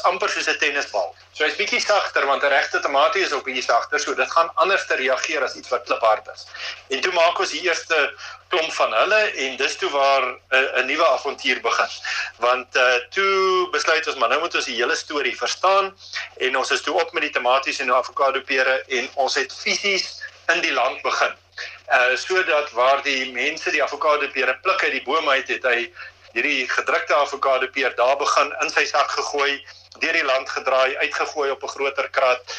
amper 0.03 0.29
soos 0.29 0.49
'n 0.49 0.59
tennisbal. 0.59 1.15
So 1.33 1.44
hy's 1.44 1.56
bietjie 1.56 1.81
sagter 1.81 2.27
want 2.27 2.43
'n 2.43 2.49
regte 2.49 2.81
tamatie 2.81 3.23
is 3.23 3.33
ook 3.33 3.44
bietjie 3.44 3.62
sagter. 3.62 4.00
So 4.00 4.15
dit 4.15 4.31
gaan 4.31 4.50
anders 4.55 4.87
te 4.87 4.94
reageer 4.94 5.43
as 5.43 5.55
iets 5.55 5.69
wat 5.69 5.85
kliphard 5.85 6.29
is. 6.35 6.47
En 6.88 7.00
toe 7.00 7.12
maak 7.12 7.38
ons 7.38 7.50
die 7.50 7.62
eerste 7.62 8.15
klomp 8.49 8.73
van 8.73 8.93
hulle 8.93 9.21
en 9.44 9.56
dis 9.56 9.77
toe 9.77 9.91
waar 9.91 10.23
'n 10.23 10.39
uh, 10.50 10.85
nuwe 10.85 11.06
avontuur 11.06 11.61
begin. 11.61 11.91
Want 12.39 12.77
uh 12.77 12.94
toe 13.11 13.69
besluit 13.71 14.06
ons 14.06 14.17
maar 14.17 14.29
nou 14.29 14.41
moet 14.41 14.55
ons 14.55 14.65
die 14.65 14.81
hele 14.81 14.97
storie 14.97 15.37
verstaan 15.37 15.94
en 16.37 16.56
ons 16.56 16.71
is 16.71 16.82
toe 16.82 17.00
op 17.00 17.12
met 17.12 17.23
die 17.23 17.32
tomaties 17.32 17.79
en 17.79 17.93
avokado 17.93 18.41
pere 18.41 18.85
en 18.89 19.09
ons 19.15 19.35
het 19.35 19.53
fisies 19.53 20.23
in 20.49 20.61
die 20.61 20.73
land 20.73 21.03
begin. 21.03 21.35
Uh 21.88 22.17
sodat 22.17 22.70
waar 22.70 23.03
die 23.03 23.32
mense 23.32 23.70
die 23.70 23.82
avokado 23.82 24.29
pere 24.34 24.58
pluk 24.63 24.82
uit 24.84 24.93
die 24.93 25.03
bome 25.03 25.31
uit 25.31 25.48
het 25.48 25.65
hy 25.65 25.93
hierdie 26.36 26.69
gedrukte 26.69 27.15
avokado 27.15 27.67
peer 27.72 27.94
daar 27.96 28.17
begin 28.20 28.53
in 28.63 28.70
sy 28.70 28.84
sak 28.84 29.10
gegooi, 29.10 29.65
deur 30.01 30.13
die 30.13 30.25
land 30.25 30.48
gedraai, 30.48 30.96
uitgegooi 30.96 31.51
op 31.51 31.63
'n 31.63 31.75
groter 31.77 32.08
krat 32.10 32.56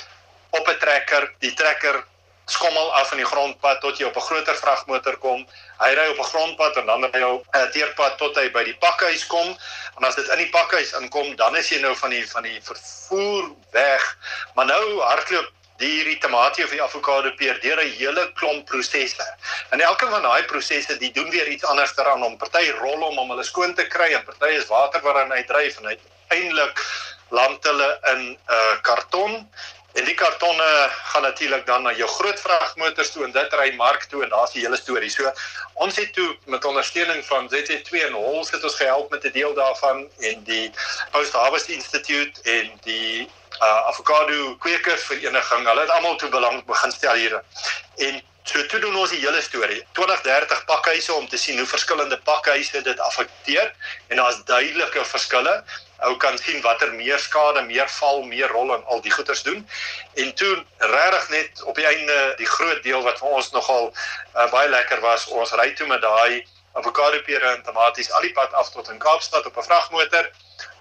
op 0.50 0.68
'n 0.68 0.80
trekker, 0.80 1.34
die 1.40 1.54
trekker 1.54 2.04
skommel 2.48 2.94
af 2.94 3.12
in 3.12 3.18
die 3.18 3.28
grondpad 3.28 3.82
tot 3.84 3.98
jy 4.00 4.06
op 4.08 4.16
'n 4.16 4.28
groter 4.30 4.56
vragmotor 4.56 5.18
kom. 5.18 5.46
Hy 5.80 5.92
ry 5.94 6.08
op 6.10 6.20
'n 6.20 6.30
grondpad 6.32 6.78
en 6.78 6.86
dan 6.86 7.04
ry 7.04 7.20
hy 7.20 7.24
op 7.24 7.46
'n 7.56 7.72
teerpad 7.72 8.18
tot 8.18 8.36
hy 8.36 8.50
by 8.52 8.64
die 8.64 8.78
pakhuis 8.78 9.28
kom. 9.28 9.58
En 9.98 10.04
as 10.04 10.16
dit 10.16 10.28
in 10.28 10.38
die 10.38 10.50
pakhuis 10.50 10.94
inkom, 10.94 11.36
dan 11.36 11.56
is 11.56 11.70
jy 11.70 11.80
nou 11.80 11.96
van 11.96 12.10
die 12.10 12.30
van 12.30 12.44
die 12.44 12.60
vervoer 12.64 13.52
weg. 13.72 14.18
Maar 14.56 14.66
nou 14.66 15.02
hardloop 15.02 15.52
die 15.78 15.90
hierdie 15.92 16.18
tamatie 16.18 16.64
of 16.66 16.72
die 16.74 16.82
avokado 16.84 17.32
peer 17.38 17.60
deur 17.62 17.82
'n 17.84 17.94
hele 18.00 18.32
klomp 18.34 18.66
prosesse. 18.66 19.28
En 19.70 19.82
elke 19.82 20.10
van 20.10 20.22
daai 20.22 20.44
prosesse, 20.44 20.98
die 20.98 21.12
doen 21.12 21.30
weer 21.30 21.48
iets 21.48 21.66
anders 21.66 21.94
daaraan 21.94 22.24
om 22.24 22.38
party 22.38 22.72
rol 22.80 23.02
om 23.02 23.18
om 23.18 23.30
hulle 23.30 23.44
skoon 23.44 23.74
te 23.74 23.88
kry 23.88 24.14
en 24.14 24.24
party 24.24 24.54
is 24.58 24.68
water 24.68 25.02
waarin 25.02 25.32
hy 25.32 25.44
dryf 25.44 25.78
en 25.78 25.88
uiteindelik 25.88 26.86
land 27.30 27.64
hulle 27.64 28.00
in 28.14 28.22
'n 28.32 28.38
uh, 28.50 28.82
karton 28.82 29.48
En 29.98 30.06
die 30.06 30.14
kartonne 30.14 30.90
gaan 30.92 31.22
natuurlik 31.22 31.66
dan 31.66 31.82
na 31.82 31.92
jou 31.94 32.10
groot 32.10 32.40
vragmotors 32.40 33.12
toe 33.12 33.24
en 33.26 33.32
dit 33.32 33.54
ry 33.54 33.72
mark 33.76 34.04
toe 34.12 34.22
en 34.24 34.30
daar's 34.30 34.52
die 34.54 34.62
hele 34.62 34.78
storie. 34.78 35.10
So 35.10 35.32
ons 35.74 35.96
het 35.98 36.12
toe 36.14 36.28
met 36.46 36.66
ondersteuning 36.66 37.24
van 37.26 37.50
ZT2 37.50 38.04
en 38.06 38.14
Hols 38.14 38.52
het 38.54 38.64
ons 38.64 38.76
gehelp 38.78 39.10
met 39.10 39.26
'n 39.26 39.34
deel 39.34 39.54
daarvan 39.58 40.06
en 40.20 40.44
die 40.44 40.72
Post 41.12 41.34
Harvest 41.34 41.74
Institute 41.74 42.42
en 42.44 42.72
die 42.84 43.30
uh, 43.62 43.88
avocado 43.88 44.56
kweekers 44.60 45.04
vereniging. 45.04 45.68
Hulle 45.68 45.82
het 45.82 45.90
almal 45.90 46.16
toe 46.16 46.30
belang 46.30 46.66
begin 46.66 46.92
stel 46.92 47.14
hier. 47.14 47.42
En 47.96 48.22
so 48.44 48.66
toe 48.66 48.80
doen 48.80 48.96
ons 48.96 49.12
die 49.12 49.20
hele 49.20 49.42
storie. 49.42 49.82
20, 49.92 50.22
30 50.22 50.64
pakhuise 50.66 51.14
om 51.14 51.28
te 51.28 51.38
sien 51.38 51.58
hoe 51.58 51.68
verskillende 51.68 52.18
pakhuise 52.30 52.82
dit 52.82 53.00
affekteer 53.00 53.74
en 54.08 54.22
daar's 54.22 54.40
duidelike 54.46 55.06
verskille 55.06 55.64
ou 56.06 56.14
kan 56.22 56.38
sien 56.38 56.62
watter 56.62 56.92
meer 56.94 57.20
skade, 57.20 57.62
meer 57.66 57.90
val, 57.90 58.22
meer 58.24 58.52
rol 58.54 58.76
en 58.76 58.84
al 58.86 59.02
die 59.02 59.12
goeters 59.12 59.42
doen. 59.44 59.64
En 60.14 60.34
toe 60.34 60.52
regtig 60.78 61.30
net 61.30 61.64
op 61.64 61.76
die 61.76 61.88
einde 61.90 62.18
die 62.38 62.50
groot 62.50 62.84
deel 62.84 63.02
wat 63.04 63.18
vir 63.20 63.34
ons 63.40 63.50
nogal 63.56 63.90
uh, 63.90 64.46
baie 64.54 64.70
lekker 64.70 65.02
was, 65.02 65.26
ons 65.28 65.56
ry 65.58 65.72
toe 65.74 65.90
met 65.90 66.02
daai 66.06 66.46
avokado 66.78 67.20
pere 67.26 67.56
en 67.56 67.64
tomaties 67.66 68.12
al 68.14 68.28
die 68.28 68.36
pad 68.38 68.54
af 68.54 68.70
tot 68.70 68.90
in 68.94 69.02
Kaapstad 69.02 69.46
op 69.50 69.58
'n 69.58 69.66
vragmotor. 69.70 70.30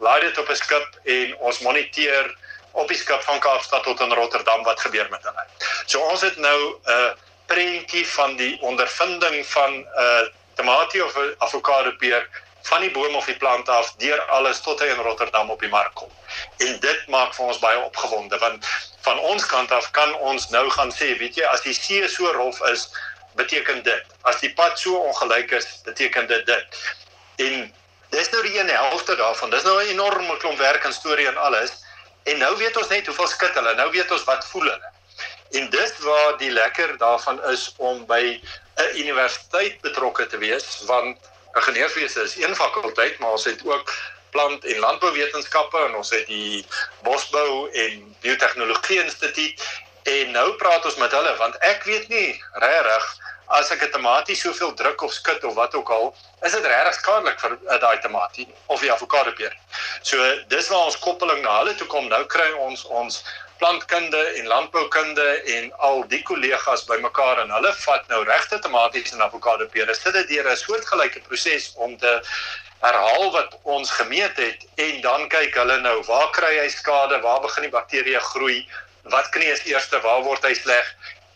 Laai 0.04 0.20
dit 0.20 0.38
op 0.38 0.50
'n 0.50 0.56
skip 0.56 1.00
en 1.04 1.36
ons 1.36 1.58
moniteer 1.58 2.36
op 2.76 2.88
die 2.88 2.96
skip 2.96 3.22
van 3.24 3.40
Kaapstad 3.40 3.82
tot 3.82 4.00
in 4.04 4.12
Rotterdam 4.12 4.62
wat 4.68 4.80
gebeur 4.80 5.06
met 5.10 5.24
hulle. 5.24 5.44
So 5.86 6.00
ons 6.00 6.20
het 6.20 6.36
nou 6.36 6.58
'n 6.60 6.90
uh, 6.96 7.12
prentjie 7.46 8.06
van 8.08 8.36
die 8.36 8.58
ondervinding 8.60 9.46
van 9.46 9.72
'n 9.72 9.86
uh, 9.98 10.26
tamatie 10.54 11.04
of 11.04 11.16
'n 11.16 11.34
avokado 11.38 11.92
peer 11.98 12.28
van 12.66 12.80
die 12.80 12.90
boom 12.90 13.14
of 13.14 13.24
die 13.24 13.36
plant 13.36 13.68
af 13.68 13.94
deur 14.02 14.22
alles 14.22 14.60
tot 14.60 14.80
hy 14.82 14.86
in 14.90 15.02
Rotterdam 15.06 15.50
op 15.50 15.60
die 15.60 15.70
mark 15.70 15.94
kom. 15.94 16.10
En 16.56 16.80
dit 16.80 17.06
maak 17.06 17.34
vir 17.34 17.46
ons 17.46 17.58
baie 17.62 17.78
opgewonde 17.78 18.38
want 18.42 18.66
van 19.06 19.18
ons 19.18 19.46
kant 19.46 19.72
af 19.72 19.90
kan 19.90 20.14
ons 20.14 20.48
nou 20.50 20.64
gaan 20.70 20.90
sê, 20.90 21.12
weet 21.18 21.38
jy, 21.38 21.44
as 21.44 21.62
die 21.62 21.74
see 21.74 22.08
so 22.08 22.32
rof 22.34 22.60
is, 22.72 22.88
beteken 23.38 23.82
dit. 23.86 24.14
As 24.22 24.40
die 24.42 24.52
pad 24.58 24.78
so 24.80 24.98
ongelyk 24.98 25.52
is, 25.60 25.68
beteken 25.84 26.26
dit 26.26 26.46
dit. 26.46 26.80
En 27.46 27.72
dis 28.10 28.30
nou 28.32 28.42
die 28.42 28.58
een 28.58 28.72
helfte 28.72 29.16
daarvan. 29.16 29.50
Dis 29.50 29.62
nou 29.62 29.76
'n 29.82 29.92
enorme 29.94 30.36
klomp 30.36 30.58
werk 30.58 30.84
en 30.84 30.92
storie 30.92 31.28
en 31.28 31.36
alles. 31.36 31.70
En 32.26 32.38
nou 32.42 32.56
weet 32.58 32.76
ons 32.76 32.88
net 32.90 33.06
hoeveel 33.06 33.30
skit 33.30 33.54
hulle. 33.54 33.74
Nou 33.78 33.90
weet 33.94 34.10
ons 34.10 34.24
wat 34.28 34.46
voel 34.50 34.68
hulle. 34.70 34.92
En 35.58 35.70
dis 35.70 35.92
waar 36.04 36.36
die 36.40 36.50
lekker 36.50 36.96
daarvan 36.98 37.38
is 37.52 37.72
om 37.76 38.02
by 38.06 38.40
'n 38.76 38.98
universiteit 38.98 39.80
betrokke 39.80 40.26
te 40.26 40.38
wees 40.38 40.82
want 40.86 41.30
ingenieurswese 41.54 42.22
is 42.22 42.36
een 42.36 42.56
fakulteit, 42.56 43.18
maar 43.18 43.30
ons 43.30 43.44
het 43.44 43.64
ook 43.64 43.94
plant- 44.30 44.64
en 44.64 44.78
landbouwetenskappe 44.78 45.78
en 45.78 45.94
ons 45.94 46.10
het 46.10 46.26
die 46.26 46.66
bosbou 47.02 47.70
en 47.70 48.16
biotehnologie 48.20 49.02
instituut 49.02 49.62
en 50.02 50.30
nou 50.30 50.52
praat 50.60 50.84
ons 50.84 50.96
met 50.96 51.12
hulle 51.12 51.36
want 51.36 51.56
ek 51.58 51.86
weet 51.88 52.08
nie 52.08 52.42
regtig 52.52 53.06
as 53.46 53.70
ek 53.70 53.82
'n 53.82 53.90
tamatie 53.90 54.36
soveel 54.36 54.74
druk 54.74 55.02
of 55.02 55.12
skud 55.12 55.44
of 55.44 55.54
wat 55.54 55.74
ook 55.74 55.90
al, 55.90 56.14
is 56.42 56.52
dit 56.52 56.66
regtig 56.66 56.94
skadelik 56.94 57.40
vir 57.40 57.58
uh, 57.70 57.80
daai 57.80 57.98
tamatie 57.98 58.48
of 58.66 58.80
die 58.80 58.92
avokado 58.92 59.32
peer. 59.32 59.56
So 60.02 60.18
dis 60.48 60.68
waar 60.68 60.84
ons 60.84 60.98
koppeling 60.98 61.42
na 61.42 61.58
hulle 61.58 61.74
toe 61.74 61.86
kom. 61.86 62.08
Nou 62.08 62.24
kry 62.24 62.50
ons 62.52 62.84
ons 62.84 63.22
plantkunde 63.58 64.22
en 64.38 64.46
landboukunde 64.46 65.42
en 65.56 65.72
al 65.88 66.04
die 66.08 66.22
kollegas 66.22 66.84
bymekaar 66.84 67.40
en 67.44 67.50
hulle 67.50 67.72
vat 67.72 68.08
nou 68.08 68.24
regte 68.24 68.58
tomaties 68.58 69.12
en 69.12 69.22
avokado 69.22 69.66
pere 69.72 69.94
sit 69.94 70.12
dit 70.12 70.28
deur 70.28 70.50
'n 70.50 70.56
soortgelyke 70.56 71.20
proses 71.28 71.72
om 71.76 71.96
te 71.98 72.20
herhaal 72.80 73.30
wat 73.32 73.58
ons 73.62 73.90
gemeet 73.90 74.36
het 74.36 74.66
en 74.74 75.00
dan 75.00 75.28
kyk 75.28 75.54
hulle 75.54 75.78
nou 75.80 76.02
waar 76.08 76.30
kry 76.30 76.58
hy 76.58 76.68
skade, 76.68 77.20
waar 77.20 77.40
begin 77.40 77.62
die 77.62 77.72
bakterieë 77.78 78.20
groei, 78.20 78.68
wat 79.14 79.30
kneus 79.30 79.64
eers, 79.66 79.88
waar 80.02 80.22
word 80.22 80.44
hy 80.44 80.54
sleg 80.54 80.86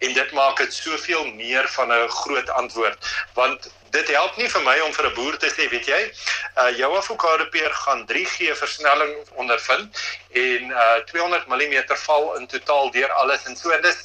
en 0.01 0.13
dit 0.17 0.33
maak 0.33 0.57
dit 0.57 0.75
soveel 0.75 1.27
meer 1.37 1.69
van 1.69 1.93
'n 1.93 2.09
groot 2.09 2.51
antwoord. 2.51 2.99
Want 3.35 3.71
dit 3.91 4.09
help 4.09 4.37
nie 4.37 4.49
vir 4.49 4.63
my 4.63 4.79
om 4.81 4.93
vir 4.93 5.07
'n 5.07 5.15
boer 5.15 5.37
te 5.39 5.51
sê 5.51 5.69
weet 5.69 5.87
jy 5.87 6.01
uh, 6.57 6.71
jou 6.79 6.97
avokado 6.97 7.45
peer 7.51 7.73
gaan 7.85 8.07
3G 8.07 8.57
versnelling 8.63 9.15
ondervind 9.35 10.03
en 10.33 10.71
uh, 10.71 10.99
200 11.13 11.47
mm 11.47 11.77
val 12.07 12.37
in 12.37 12.47
totaal 12.47 12.91
deur 12.91 13.13
alles 13.13 13.45
en 13.45 13.57
so. 13.57 13.71
En 13.71 13.83
dis 13.83 13.99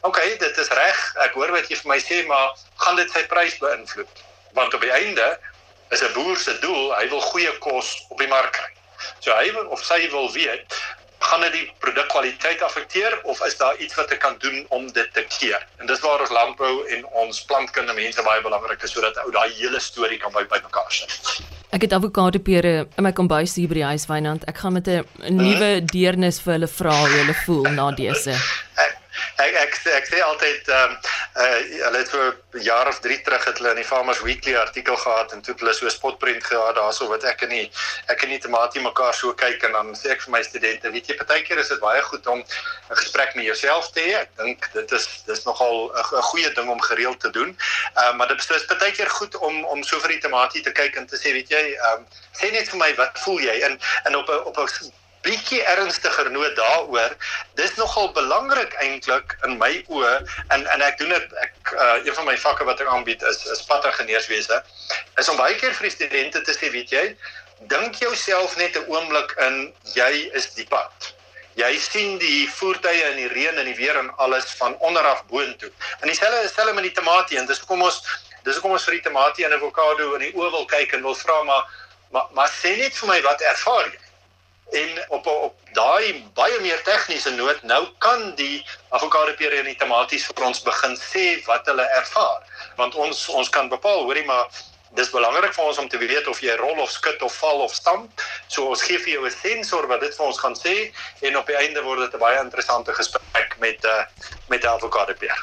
okay 0.00 0.36
dit 0.36 0.58
is 0.58 0.68
reg 0.68 1.14
ek 1.26 1.32
hoor 1.32 1.50
wat 1.50 1.68
jy 1.68 1.76
vir 1.76 1.92
my 1.94 2.00
sê 2.00 2.26
maar 2.26 2.50
gaan 2.76 2.96
dit 2.96 3.10
sy 3.10 3.24
prys 3.26 3.58
beïnvloed? 3.58 4.24
Want 4.52 4.74
op 4.74 4.80
die 4.80 4.92
einde 4.92 5.38
is 5.90 6.02
'n 6.02 6.12
boer 6.12 6.36
se 6.36 6.58
doel 6.58 6.94
hy 6.96 7.08
wil 7.08 7.20
goeie 7.20 7.58
kos 7.58 8.04
op 8.08 8.18
die 8.18 8.28
mark 8.28 8.52
kry. 8.52 8.72
So 9.20 9.32
hy 9.32 9.52
wil, 9.52 9.66
of 9.66 9.84
sy 9.84 10.10
wil 10.10 10.32
weet 10.32 10.74
gaan 11.18 11.40
dit 11.40 11.52
die 11.52 11.66
produkkwaliteit 11.78 12.62
afekteer 12.62 13.18
of 13.22 13.40
is 13.46 13.56
daar 13.56 13.76
iets 13.76 13.94
wat 13.94 14.10
ek 14.14 14.20
kan 14.22 14.36
doen 14.38 14.64
om 14.68 14.86
dit 14.92 15.12
te 15.14 15.24
keer? 15.38 15.66
En 15.78 15.86
dis 15.86 16.00
waar 16.00 16.20
ons 16.20 16.30
landbou 16.30 16.72
en 16.94 17.06
ons 17.24 17.42
plantkunde 17.50 17.92
mense 17.92 18.22
baie 18.22 18.42
belangrik 18.42 18.82
is 18.82 18.94
sodat 18.94 19.18
ou 19.24 19.30
daai 19.34 19.50
hele 19.58 19.80
storie 19.80 20.18
kan 20.18 20.32
by 20.32 20.44
bymekaar 20.50 20.92
sit. 20.92 21.40
Ek 21.74 21.84
het 21.84 21.92
avokado 21.92 22.40
pere 22.40 22.86
in 22.96 23.04
my 23.04 23.12
kombuis 23.12 23.58
hier 23.58 23.68
by 23.68 23.80
die 23.80 23.88
huis 23.90 24.06
Wynand. 24.08 24.46
Ek 24.48 24.62
gaan 24.62 24.72
met 24.78 24.88
'n 24.88 25.04
nuwe 25.36 25.84
deernis 25.84 26.40
vir 26.40 26.52
hulle 26.52 26.68
vra 26.68 26.94
hoe 27.00 27.08
hulle 27.08 27.36
voel 27.44 27.68
na 27.76 27.90
dese. 27.90 28.32
Ek 28.76 28.96
ek 29.36 29.54
ek 29.54 29.74
ek 29.98 30.06
sê 30.08 30.22
altyd 30.22 30.68
ehm 30.68 30.90
um, 30.90 30.96
uh, 31.38 31.58
hulle 31.84 31.98
het 31.98 32.08
so 32.08 32.20
'n 32.28 32.62
jaar 32.62 32.88
of 32.88 32.98
3 33.00 33.20
terug 33.20 33.44
het 33.44 33.58
hulle 33.58 33.70
in 33.70 33.80
die 33.82 33.84
Farmers 33.84 34.20
Weekly 34.20 34.56
artikel 34.56 34.96
gehad 34.96 35.32
en 35.32 35.42
toe 35.42 35.52
het 35.54 35.60
hulle 35.60 35.74
so 35.74 35.86
'n 35.86 35.90
spotprint 35.90 36.44
gehad 36.44 36.74
daarso 36.74 37.08
wat 37.08 37.22
ek 37.24 37.42
en 37.42 37.48
nie 37.48 37.70
ek 38.06 38.22
en 38.22 38.28
nie 38.28 38.38
tematie 38.38 38.80
mekaar 38.80 39.14
so 39.14 39.34
kyk 39.34 39.62
en 39.62 39.72
dan 39.72 39.94
sê 39.96 40.10
ek 40.10 40.22
vir 40.22 40.32
my 40.32 40.42
studente 40.42 40.90
weet 40.90 41.06
jy 41.06 41.16
partykeer 41.16 41.58
is 41.58 41.68
dit 41.68 41.80
baie 41.80 42.02
goed 42.02 42.26
om 42.26 42.38
'n 42.38 42.96
gesprek 43.02 43.34
met 43.34 43.44
jouself 43.44 43.90
te 43.90 44.00
hê. 44.00 44.14
Ek 44.20 44.30
dink 44.36 44.68
dit 44.72 44.92
is 44.92 45.22
dis 45.26 45.44
nogal 45.44 45.92
'n 45.94 46.22
goeie 46.30 46.52
ding 46.54 46.68
om 46.68 46.80
gereeld 46.80 47.20
te 47.20 47.30
doen. 47.30 47.58
Uh, 47.96 48.14
maar 48.14 48.28
dit 48.28 48.50
is 48.50 48.64
partykeer 48.64 49.10
goed 49.10 49.36
om 49.36 49.64
om 49.64 49.82
so 49.82 50.00
vir 50.00 50.08
die 50.08 50.24
tematie 50.26 50.62
te 50.62 50.72
kyk 50.72 50.96
en 50.96 51.06
te 51.06 51.16
sê 51.16 51.32
weet 51.32 51.48
jy 51.48 51.64
ehm 51.74 51.98
um, 51.98 52.06
sê 52.32 52.50
net 52.52 52.68
vir 52.68 52.78
my 52.78 52.94
wat 52.94 53.18
voel 53.18 53.40
jy? 53.40 53.56
In 53.68 53.80
in 54.06 54.16
op 54.16 54.28
'n 54.28 54.44
op 54.44 54.58
'n 54.58 54.92
bietjie 55.28 55.60
ernstiger 55.74 56.30
noot 56.32 56.54
daaroor. 56.56 57.16
Dis 57.60 57.74
nogal 57.76 58.12
belangrik 58.16 58.72
eintlik 58.84 59.34
in 59.46 59.58
my 59.60 59.72
oë 59.92 60.14
en 60.54 60.64
en 60.74 60.84
ek 60.86 60.96
doen 61.02 61.12
dit 61.14 61.36
ek 61.44 61.74
uh, 61.74 61.98
een 62.06 62.16
van 62.16 62.28
my 62.30 62.36
vakke 62.44 62.64
wat 62.68 62.80
ek 62.84 62.92
aanbied 62.94 63.24
is 63.32 63.44
is 63.54 63.66
padingenieurswese. 63.68 64.62
Is 65.20 65.28
om 65.32 65.40
baie 65.40 65.58
keer 65.60 65.76
vir 65.76 65.88
die 65.88 65.96
studente 65.96 66.42
te 66.46 66.56
sê, 66.56 66.72
weet 66.72 66.94
jy, 66.94 67.04
dink 67.74 68.00
jouself 68.04 68.56
net 68.56 68.76
'n 68.78 68.88
oomblik 68.88 69.34
in 69.48 69.60
jy 69.94 70.12
is 70.40 70.50
die 70.56 70.66
pad. 70.72 71.12
Jy 71.58 71.72
sien 71.82 72.18
die 72.22 72.46
voertuie 72.54 73.02
in 73.10 73.16
die 73.18 73.30
reën 73.34 73.58
en 73.58 73.66
die 73.66 73.74
weer 73.74 73.96
en 73.98 74.12
alles 74.22 74.52
van 74.60 74.76
onder 74.78 75.02
af 75.02 75.24
boontoe. 75.26 75.70
En 76.00 76.06
dieselfde 76.06 76.44
is 76.46 76.54
selfs 76.54 76.72
met 76.72 76.86
die 76.86 76.94
tamatie 76.94 77.38
en 77.38 77.46
dis 77.46 77.58
hoekom 77.58 77.82
ons 77.82 78.02
dis 78.44 78.54
hoekom 78.54 78.76
ons 78.78 78.84
vir 78.86 78.94
die 79.00 79.06
tamatie 79.10 79.44
en 79.44 79.52
avokado 79.52 80.14
in 80.14 80.28
die 80.28 80.34
oë 80.38 80.50
wil 80.54 80.68
kyk 80.70 80.94
en 80.94 81.02
wil 81.02 81.18
vra 81.18 81.42
maar 81.42 81.64
maar 82.14 82.28
maar 82.32 82.52
sê 82.62 82.76
net 82.78 82.94
vir 82.96 83.08
my 83.08 83.18
wat 83.26 83.42
ervaar 83.42 83.90
jy? 83.90 84.07
En 84.72 85.04
op 85.08 85.26
op 85.26 85.54
daai 85.72 86.24
baie 86.34 86.60
meer 86.60 86.80
tegniese 86.84 87.30
noot 87.36 87.62
nou 87.62 87.82
kan 88.04 88.34
die 88.36 88.64
avokado 88.88 89.34
pere 89.38 89.60
en 89.60 89.70
die 89.70 89.76
tomaties 89.80 90.26
vir 90.30 90.48
ons 90.48 90.62
begin 90.64 90.96
sê 91.00 91.28
wat 91.46 91.68
hulle 91.70 91.86
ervaar 92.00 92.66
want 92.80 92.94
ons 92.94 93.28
ons 93.28 93.48
kan 93.48 93.70
bepaal 93.72 94.04
hoorie 94.04 94.26
maar 94.26 94.50
dis 94.96 95.10
belangrik 95.12 95.54
vir 95.54 95.64
ons 95.64 95.78
om 95.78 95.88
te 95.88 96.00
weet 96.00 96.28
of 96.28 96.40
jy 96.42 96.56
rol 96.60 96.82
of 96.84 96.90
skud 96.90 97.22
of 97.22 97.34
val 97.40 97.64
of 97.64 97.74
stamp 97.74 98.26
so 98.48 98.68
ons 98.72 98.82
gee 98.82 98.98
vir 98.98 99.14
jou 99.14 99.24
'n 99.26 99.30
sensor 99.30 99.86
wat 99.86 100.00
dit 100.00 100.16
vir 100.16 100.26
ons 100.26 100.40
gaan 100.44 100.56
sê 100.56 100.76
en 101.22 101.36
op 101.36 101.46
die 101.46 101.56
einde 101.56 101.82
word 101.82 102.00
dit 102.00 102.14
'n 102.14 102.24
baie 102.26 102.38
interessante 102.40 102.92
gesprek 102.92 103.58
met 103.60 103.84
uh, 103.84 104.04
met 104.48 104.60
die 104.60 104.70
avokado 104.70 105.14
peer 105.14 105.42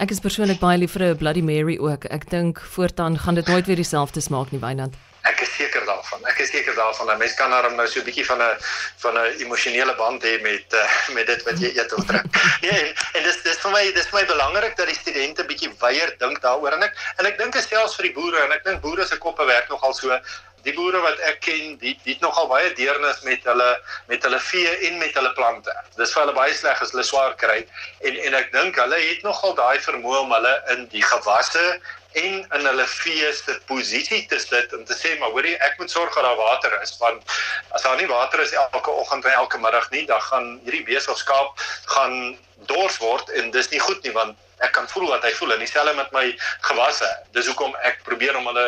Ek 0.00 0.10
is 0.10 0.20
persoonlik 0.20 0.60
baie 0.60 0.78
lief 0.78 0.92
vir 0.96 1.02
'n 1.12 1.16
Bloody 1.16 1.42
Mary 1.42 1.76
ook. 1.76 2.04
Ek 2.04 2.30
dink 2.30 2.60
voortaan 2.60 3.18
gaan 3.18 3.34
dit 3.34 3.46
nooit 3.46 3.66
weer 3.66 3.76
dieselfde 3.76 4.20
smaak 4.20 4.50
nie, 4.50 4.60
Wynand. 4.60 4.94
Ek 5.28 5.40
is 5.44 5.52
seker 5.54 5.84
daarvan. 5.84 6.24
Ek 6.30 6.38
is 6.40 6.48
seker 6.48 6.74
daarvan 6.74 7.06
dat 7.06 7.18
mens 7.18 7.34
kan 7.34 7.50
nou 7.50 7.86
so 7.86 8.00
'n 8.00 8.04
bietjie 8.04 8.24
van 8.24 8.40
'n 8.42 8.56
van 9.02 9.18
'n 9.18 9.34
emosionele 9.44 9.94
band 9.96 10.22
hê 10.22 10.40
met 10.42 10.72
uh, 10.72 10.88
met 11.14 11.26
dit 11.26 11.42
wat 11.42 11.60
jy 11.60 11.72
eet 11.76 11.92
of 11.92 12.04
drink. 12.04 12.26
nee, 12.62 12.70
en, 12.70 12.94
en 13.14 13.22
dis 13.22 13.42
dis 13.42 13.58
vir 13.58 13.70
my 13.70 13.92
dis 13.92 14.08
vir 14.08 14.20
my 14.20 14.26
belangrik 14.26 14.76
dat 14.76 14.86
die 14.86 14.96
studente 14.96 15.44
bietjie 15.44 15.70
weier 15.80 16.14
dink 16.18 16.40
daaroor 16.40 16.72
en 16.72 16.82
ek 16.82 16.96
en 17.18 17.26
ek 17.26 17.38
dink 17.38 17.54
selfs 17.60 17.96
vir 17.98 18.08
die 18.08 18.16
boere 18.16 18.40
en 18.44 18.52
ek 18.52 18.64
dink 18.64 18.80
boere 18.80 19.06
se 19.06 19.18
koppe 19.18 19.44
werk 19.44 19.68
nogal 19.68 19.94
so 19.94 20.20
die 20.66 20.74
boere 20.76 21.00
wat 21.04 21.20
ek 21.30 21.40
ken, 21.46 21.76
die 21.82 21.94
die 22.04 22.14
het 22.14 22.24
nogal 22.24 22.48
baie 22.50 22.72
deernis 22.78 23.22
met 23.26 23.44
hulle 23.48 23.68
met 24.08 24.24
hulle 24.26 24.40
vee 24.50 24.74
en 24.88 24.98
met 24.98 25.14
hulle 25.18 25.32
plante. 25.38 25.74
Dis 25.96 26.12
vir 26.14 26.24
hulle 26.24 26.36
baie 26.36 26.54
sleg 26.54 26.82
as 26.82 26.92
hulle 26.94 27.06
swaar 27.06 27.36
kry 27.40 27.62
en 28.08 28.20
en 28.26 28.36
ek 28.42 28.52
dink 28.56 28.80
hulle 28.80 29.00
het 29.06 29.24
nogal 29.26 29.56
daai 29.58 29.78
vermoë 29.86 30.24
om 30.24 30.36
hulle 30.36 30.54
in 30.76 30.86
die 30.94 31.04
gewasse 31.12 31.64
en 32.12 32.46
in 32.56 32.66
hulle 32.66 32.86
vee 32.86 33.32
se 33.32 33.54
posisie 33.66 34.26
te 34.26 34.38
sit 34.42 34.72
om 34.74 34.84
te 34.84 34.94
sê 34.98 35.12
maar 35.18 35.30
hoorie 35.30 35.54
ek 35.62 35.78
moet 35.78 35.90
sorg 35.90 36.14
dat 36.14 36.24
daar 36.26 36.36
water 36.36 36.72
is 36.82 36.96
want 36.98 37.22
as 37.70 37.82
daar 37.82 37.96
nie 37.96 38.08
water 38.10 38.40
is 38.42 38.52
elke 38.52 38.90
oggend 38.90 39.24
en 39.24 39.32
elke 39.32 39.58
middag 39.58 39.90
nie 39.90 40.06
dan 40.06 40.20
gaan 40.20 40.60
hierdie 40.64 41.00
skaap 41.00 41.54
gaan 41.94 42.36
dors 42.66 42.98
word 42.98 43.30
en 43.30 43.50
dis 43.50 43.70
nie 43.70 43.80
goed 43.80 44.02
nie 44.02 44.12
want 44.12 44.36
ek 44.58 44.72
kan 44.72 44.88
voel 44.88 45.08
wat 45.08 45.22
hy 45.22 45.30
voel 45.38 45.54
en 45.54 45.62
dieselfde 45.62 45.94
met 45.96 46.10
my 46.12 46.26
gewasse 46.66 47.10
dis 47.32 47.46
hoekom 47.46 47.76
ek 47.82 48.02
probeer 48.04 48.36
om 48.36 48.50
hulle 48.50 48.66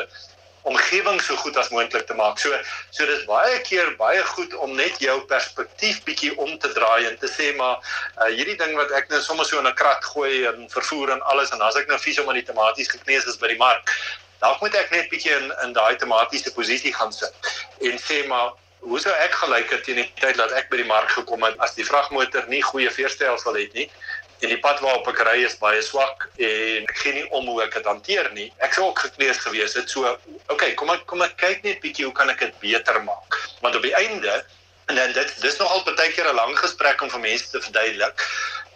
omgewing 0.63 1.21
so 1.23 1.37
goed 1.37 1.57
as 1.57 1.71
moontlik 1.75 2.07
te 2.07 2.15
maak. 2.15 2.39
So 2.39 2.55
so 2.91 3.07
dis 3.07 3.25
baie 3.27 3.59
keer 3.67 3.95
baie 3.99 4.23
goed 4.35 4.55
om 4.55 4.75
net 4.79 4.99
jou 5.03 5.19
perspektief 5.31 6.03
bietjie 6.07 6.33
om 6.39 6.57
te 6.59 6.73
draai 6.77 7.09
en 7.11 7.19
te 7.19 7.31
sê 7.31 7.53
maar 7.59 7.79
uh, 7.83 8.31
hierdie 8.31 8.59
ding 8.61 8.77
wat 8.79 8.95
ek 8.99 9.11
nou 9.11 9.21
sommer 9.23 9.49
so 9.49 9.59
in 9.59 9.67
'n 9.67 9.75
krat 9.75 10.05
gooi 10.15 10.47
en 10.47 10.69
vervoer 10.71 11.17
en 11.17 11.23
alles 11.35 11.51
en 11.51 11.63
as 11.63 11.77
ek 11.77 11.89
nou 11.89 11.99
vies 11.99 12.21
om 12.23 12.29
aan 12.29 12.41
die 12.41 12.49
tomaties 12.51 12.93
gekneus 12.95 13.27
is 13.27 13.41
by 13.43 13.49
die 13.49 13.59
mark, 13.59 13.91
dalk 14.41 14.61
moet 14.63 14.75
ek 14.75 14.91
net 14.91 15.11
bietjie 15.11 15.35
in 15.37 15.53
in 15.65 15.73
daai 15.73 15.97
tomatiese 15.97 16.55
posisie 16.55 16.95
gaan 16.95 17.13
sit 17.13 17.55
en 17.81 17.99
sê 17.99 18.27
maar 18.27 18.53
Hoe 18.83 18.99
sou 18.99 19.13
ek 19.15 19.35
gelyk 19.39 19.71
het 19.71 19.85
teen 19.87 20.01
die 20.01 20.09
tyd 20.19 20.35
dat 20.41 20.51
ek 20.59 20.67
by 20.71 20.81
die 20.81 20.87
mark 20.89 21.13
gekom 21.15 21.45
het 21.47 21.61
as 21.63 21.77
die 21.77 21.85
vragmotor 21.87 22.49
nie 22.51 22.63
goeie 22.67 22.91
veerstelsel 22.91 23.55
het 23.55 23.77
nie 23.79 23.85
en 24.43 24.51
die 24.51 24.59
pad 24.59 24.81
waarop 24.83 25.07
ek 25.13 25.21
ry 25.27 25.37
is 25.47 25.55
baie 25.61 25.83
swak 25.87 26.27
en 26.35 26.89
ek 26.89 26.97
gee 26.99 27.15
nie 27.19 27.27
om 27.37 27.47
hoe 27.47 27.61
ek 27.63 27.77
dit 27.79 27.87
hanteer 27.87 28.31
nie. 28.35 28.49
Ek 28.67 28.75
sou 28.75 28.89
ook 28.89 29.05
gekneus 29.05 29.39
gewees 29.45 29.77
het. 29.79 29.91
So, 29.93 30.17
okay, 30.51 30.73
kom 30.79 30.91
ek 30.95 31.07
kom 31.11 31.23
ek 31.23 31.37
kyk 31.39 31.63
net 31.67 31.83
bietjie 31.85 32.09
hoe 32.09 32.17
kan 32.17 32.33
ek 32.33 32.43
dit 32.43 32.59
beter 32.65 32.99
maak? 33.07 33.39
Want 33.63 33.79
op 33.79 33.87
die 33.87 33.95
einde 33.99 34.41
en 34.91 34.99
dan 34.99 35.15
dit 35.15 35.37
dis 35.45 35.59
nogal 35.61 35.85
baie 35.87 36.11
keer 36.11 36.27
'n 36.33 36.35
lang 36.35 36.59
gesprek 36.59 37.03
om 37.03 37.11
vir 37.11 37.23
mense 37.29 37.51
te 37.51 37.63
verduidelik. 37.63 38.27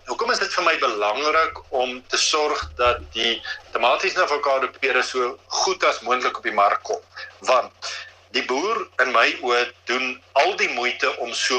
Hoekom 0.07 0.31
is 0.31 0.39
dit 0.39 0.53
vir 0.55 0.65
my 0.65 0.77
belangrik 0.79 1.59
om 1.75 2.03
te 2.09 2.17
sorg 2.17 2.61
dat 2.79 3.03
die 3.13 3.43
tomaties 3.73 4.15
en 4.15 4.23
avokado 4.23 4.71
pere 4.81 5.03
so 5.03 5.39
goed 5.47 5.85
as 5.85 6.01
moontlik 6.01 6.37
op 6.39 6.47
die 6.47 6.55
mark 6.55 6.83
kom? 6.83 7.03
Want 7.41 7.73
die 8.31 8.45
boer 8.47 8.87
in 9.03 9.11
my 9.13 9.27
oë 9.43 9.67
doen 9.91 10.23
al 10.33 10.55
die 10.57 10.71
moeite 10.79 11.11
om 11.19 11.35
so 11.35 11.59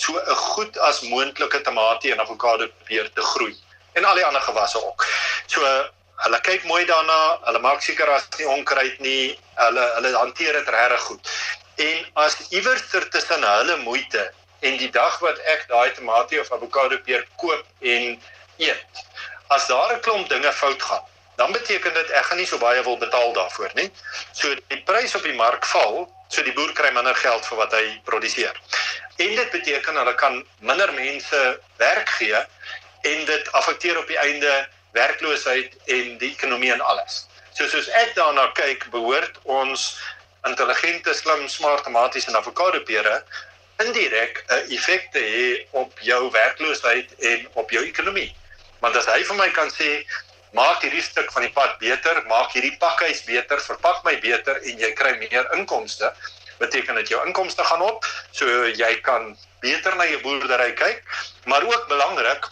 so 0.00 0.16
'n 0.16 0.34
goed 0.34 0.78
as 0.88 1.00
moontlike 1.12 1.60
tamatie 1.60 2.12
en 2.12 2.20
avokado 2.20 2.68
peer 2.88 3.12
te 3.12 3.22
groei 3.32 3.56
en 3.92 4.04
al 4.04 4.14
die 4.14 4.24
ander 4.24 4.42
gewasse 4.42 4.78
ook. 4.86 5.06
So 5.46 5.60
hulle 6.24 6.40
kyk 6.40 6.64
mooi 6.64 6.84
daarna, 6.86 7.18
hulle 7.46 7.60
maak 7.64 7.82
seker 7.82 8.08
as 8.14 8.28
nie 8.38 8.48
onkruid 8.48 9.00
nie, 9.00 9.38
hulle 9.54 9.86
hulle 9.96 10.12
hanteer 10.16 10.52
dit 10.58 10.68
regtig 10.68 11.06
goed. 11.08 11.32
En 11.76 12.06
as 12.24 12.36
iewers 12.50 12.82
tussen 13.10 13.42
hulle 13.42 13.76
moeite 13.84 14.32
en 14.60 14.76
die 14.76 14.90
dag 14.90 15.18
wat 15.24 15.38
ek 15.54 15.66
daai 15.68 15.92
tamatie 15.96 16.40
of 16.40 16.52
avokado 16.52 16.98
peer 17.04 17.26
koop 17.36 17.64
en 17.80 18.20
eet. 18.56 19.04
As 19.48 19.66
daar 19.66 19.96
'n 19.96 20.00
klomp 20.00 20.28
dinge 20.28 20.52
fout 20.52 20.82
gaan, 20.82 21.04
dan 21.36 21.52
beteken 21.52 21.94
dit 21.94 22.10
ek 22.10 22.24
gaan 22.24 22.36
nie 22.38 22.46
so 22.46 22.58
baie 22.58 22.82
wil 22.84 22.98
betaal 22.98 23.32
daarvoor 23.32 23.70
nie. 23.74 23.90
So 24.32 24.54
die 24.68 24.82
prys 24.84 25.14
op 25.14 25.22
die 25.22 25.34
mark 25.34 25.66
val, 25.66 26.08
so 26.30 26.42
die 26.46 26.54
boer 26.54 26.72
kry 26.78 26.92
minder 26.94 27.16
geld 27.18 27.46
vir 27.46 27.58
wat 27.58 27.74
hy 27.74 27.84
produseer. 28.06 28.54
En 29.18 29.34
dit 29.36 29.50
beteken 29.50 29.98
hulle 30.00 30.14
kan 30.20 30.38
minder 30.58 30.92
mense 30.94 31.40
werk 31.82 32.08
gee 32.18 32.38
en 33.10 33.24
dit 33.26 33.52
affekteer 33.58 33.98
op 33.98 34.06
die 34.08 34.18
einde 34.18 34.52
werkloosheid 34.96 35.76
en 35.86 36.16
die 36.22 36.30
ekonomie 36.30 36.72
en 36.72 36.80
alles. 36.80 37.26
So 37.54 37.66
soos 37.68 37.90
ek 38.02 38.14
daarna 38.16 38.46
kyk, 38.56 38.86
behoort 38.94 39.38
ons 39.44 39.90
intelligente, 40.48 41.14
slim, 41.14 41.46
smart 41.48 41.84
tomaties 41.84 42.28
en 42.30 42.38
avokado 42.38 42.80
pere 42.88 43.20
indirek 43.82 44.44
'n 44.48 44.70
effek 44.76 45.10
te 45.12 45.20
hê 45.34 45.46
op 45.70 45.98
jou 46.00 46.30
werkloosheid 46.30 47.14
en 47.18 47.48
op 47.54 47.70
jou 47.70 47.84
ekonomie. 47.84 48.34
Want 48.80 48.96
as 48.96 49.06
hy 49.06 49.24
vir 49.24 49.36
my 49.36 49.48
kan 49.50 49.70
sê 49.70 50.04
maak 50.56 50.82
hierdie 50.82 51.02
stuk 51.02 51.32
van 51.32 51.42
die 51.42 51.52
pad 51.54 51.78
beter, 51.78 52.22
maak 52.28 52.52
hierdie 52.52 52.76
pakhuis 52.78 53.22
beter, 53.24 53.60
verpak 53.60 54.04
my 54.04 54.16
beter 54.20 54.60
en 54.62 54.78
jy 54.78 54.92
kry 54.98 55.16
meer 55.18 55.46
inkomste, 55.56 56.12
beteken 56.58 56.94
dit 57.00 57.08
jou 57.08 57.20
inkomste 57.26 57.64
gaan 57.64 57.82
op, 57.82 58.06
so 58.32 58.46
jy 58.66 58.94
kan 59.06 59.36
beter 59.60 59.96
na 59.96 60.06
jou 60.10 60.20
boerdery 60.24 60.72
kyk, 60.72 61.04
maar 61.44 61.64
ook 61.64 61.88
belangrik 61.88 62.50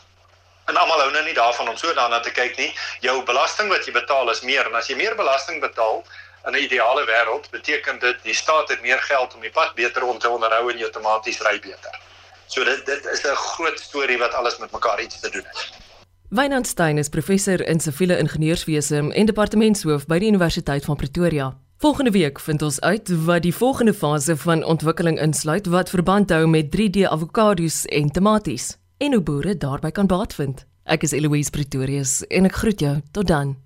en 0.68 0.76
almal 0.76 1.00
hou 1.00 1.10
nou 1.10 1.24
nie 1.24 1.34
daarvan 1.36 1.68
om 1.68 1.76
so 1.80 1.92
daarna 1.96 2.20
te 2.20 2.30
kyk 2.30 2.56
nie, 2.60 2.70
jou 3.00 3.22
belasting 3.24 3.70
wat 3.72 3.86
jy 3.88 3.92
betaal 3.92 4.30
is 4.30 4.44
meer 4.44 4.68
en 4.68 4.76
as 4.76 4.88
jy 4.88 4.96
meer 4.96 5.16
belasting 5.16 5.60
betaal, 5.64 6.02
in 6.46 6.54
'n 6.54 6.64
ideale 6.64 7.04
wêreld 7.04 7.50
beteken 7.50 7.98
dit 7.98 8.22
die 8.22 8.34
staat 8.34 8.68
het 8.68 8.80
meer 8.80 9.00
geld 9.02 9.34
om 9.34 9.40
die 9.40 9.50
pad 9.50 9.74
beter 9.74 10.02
om 10.04 10.18
te 10.18 10.28
onderhou 10.28 10.70
en 10.70 10.82
outomaties 10.82 11.40
ry 11.40 11.58
beter. 11.60 11.98
So 12.46 12.64
dit 12.64 12.86
dit 12.86 13.04
is 13.04 13.24
'n 13.24 13.34
groot 13.34 13.80
storie 13.80 14.18
wat 14.18 14.34
alles 14.34 14.58
met 14.58 14.70
mekaar 14.72 15.00
iets 15.00 15.20
te 15.20 15.30
doen 15.30 15.44
het. 15.44 15.87
Wynandstein 16.30 16.98
is 16.98 17.08
professor 17.08 17.68
in 17.68 17.80
siviele 17.80 18.18
ingenieurswese 18.20 18.98
en 19.00 19.26
departementshoof 19.26 20.02
by 20.10 20.18
die 20.20 20.28
Universiteit 20.28 20.84
van 20.84 20.96
Pretoria. 21.00 21.46
Volgende 21.80 22.10
week 22.12 22.40
vind 22.44 22.62
ons 22.62 22.76
uit 22.84 23.08
wat 23.24 23.46
die 23.46 23.54
volgende 23.54 23.94
fase 23.96 24.36
van 24.36 24.60
ontwikkeling 24.60 25.16
insluit 25.24 25.70
wat 25.72 25.88
verband 25.88 26.28
hou 26.30 26.42
met 26.46 26.68
3D 26.76 27.08
avokado's 27.08 27.86
en 27.96 28.12
tomaties 28.12 28.74
en 28.98 29.16
hoe 29.16 29.22
boere 29.22 29.56
daarbey 29.56 29.90
kan 29.90 30.06
baat 30.06 30.36
vind. 30.36 30.66
Ek 30.84 31.08
is 31.08 31.16
Eloise 31.16 31.50
Pretorius 31.50 32.20
en 32.28 32.44
ek 32.44 32.60
groet 32.60 32.84
jou 32.84 32.94
tot 33.16 33.32
dan. 33.32 33.56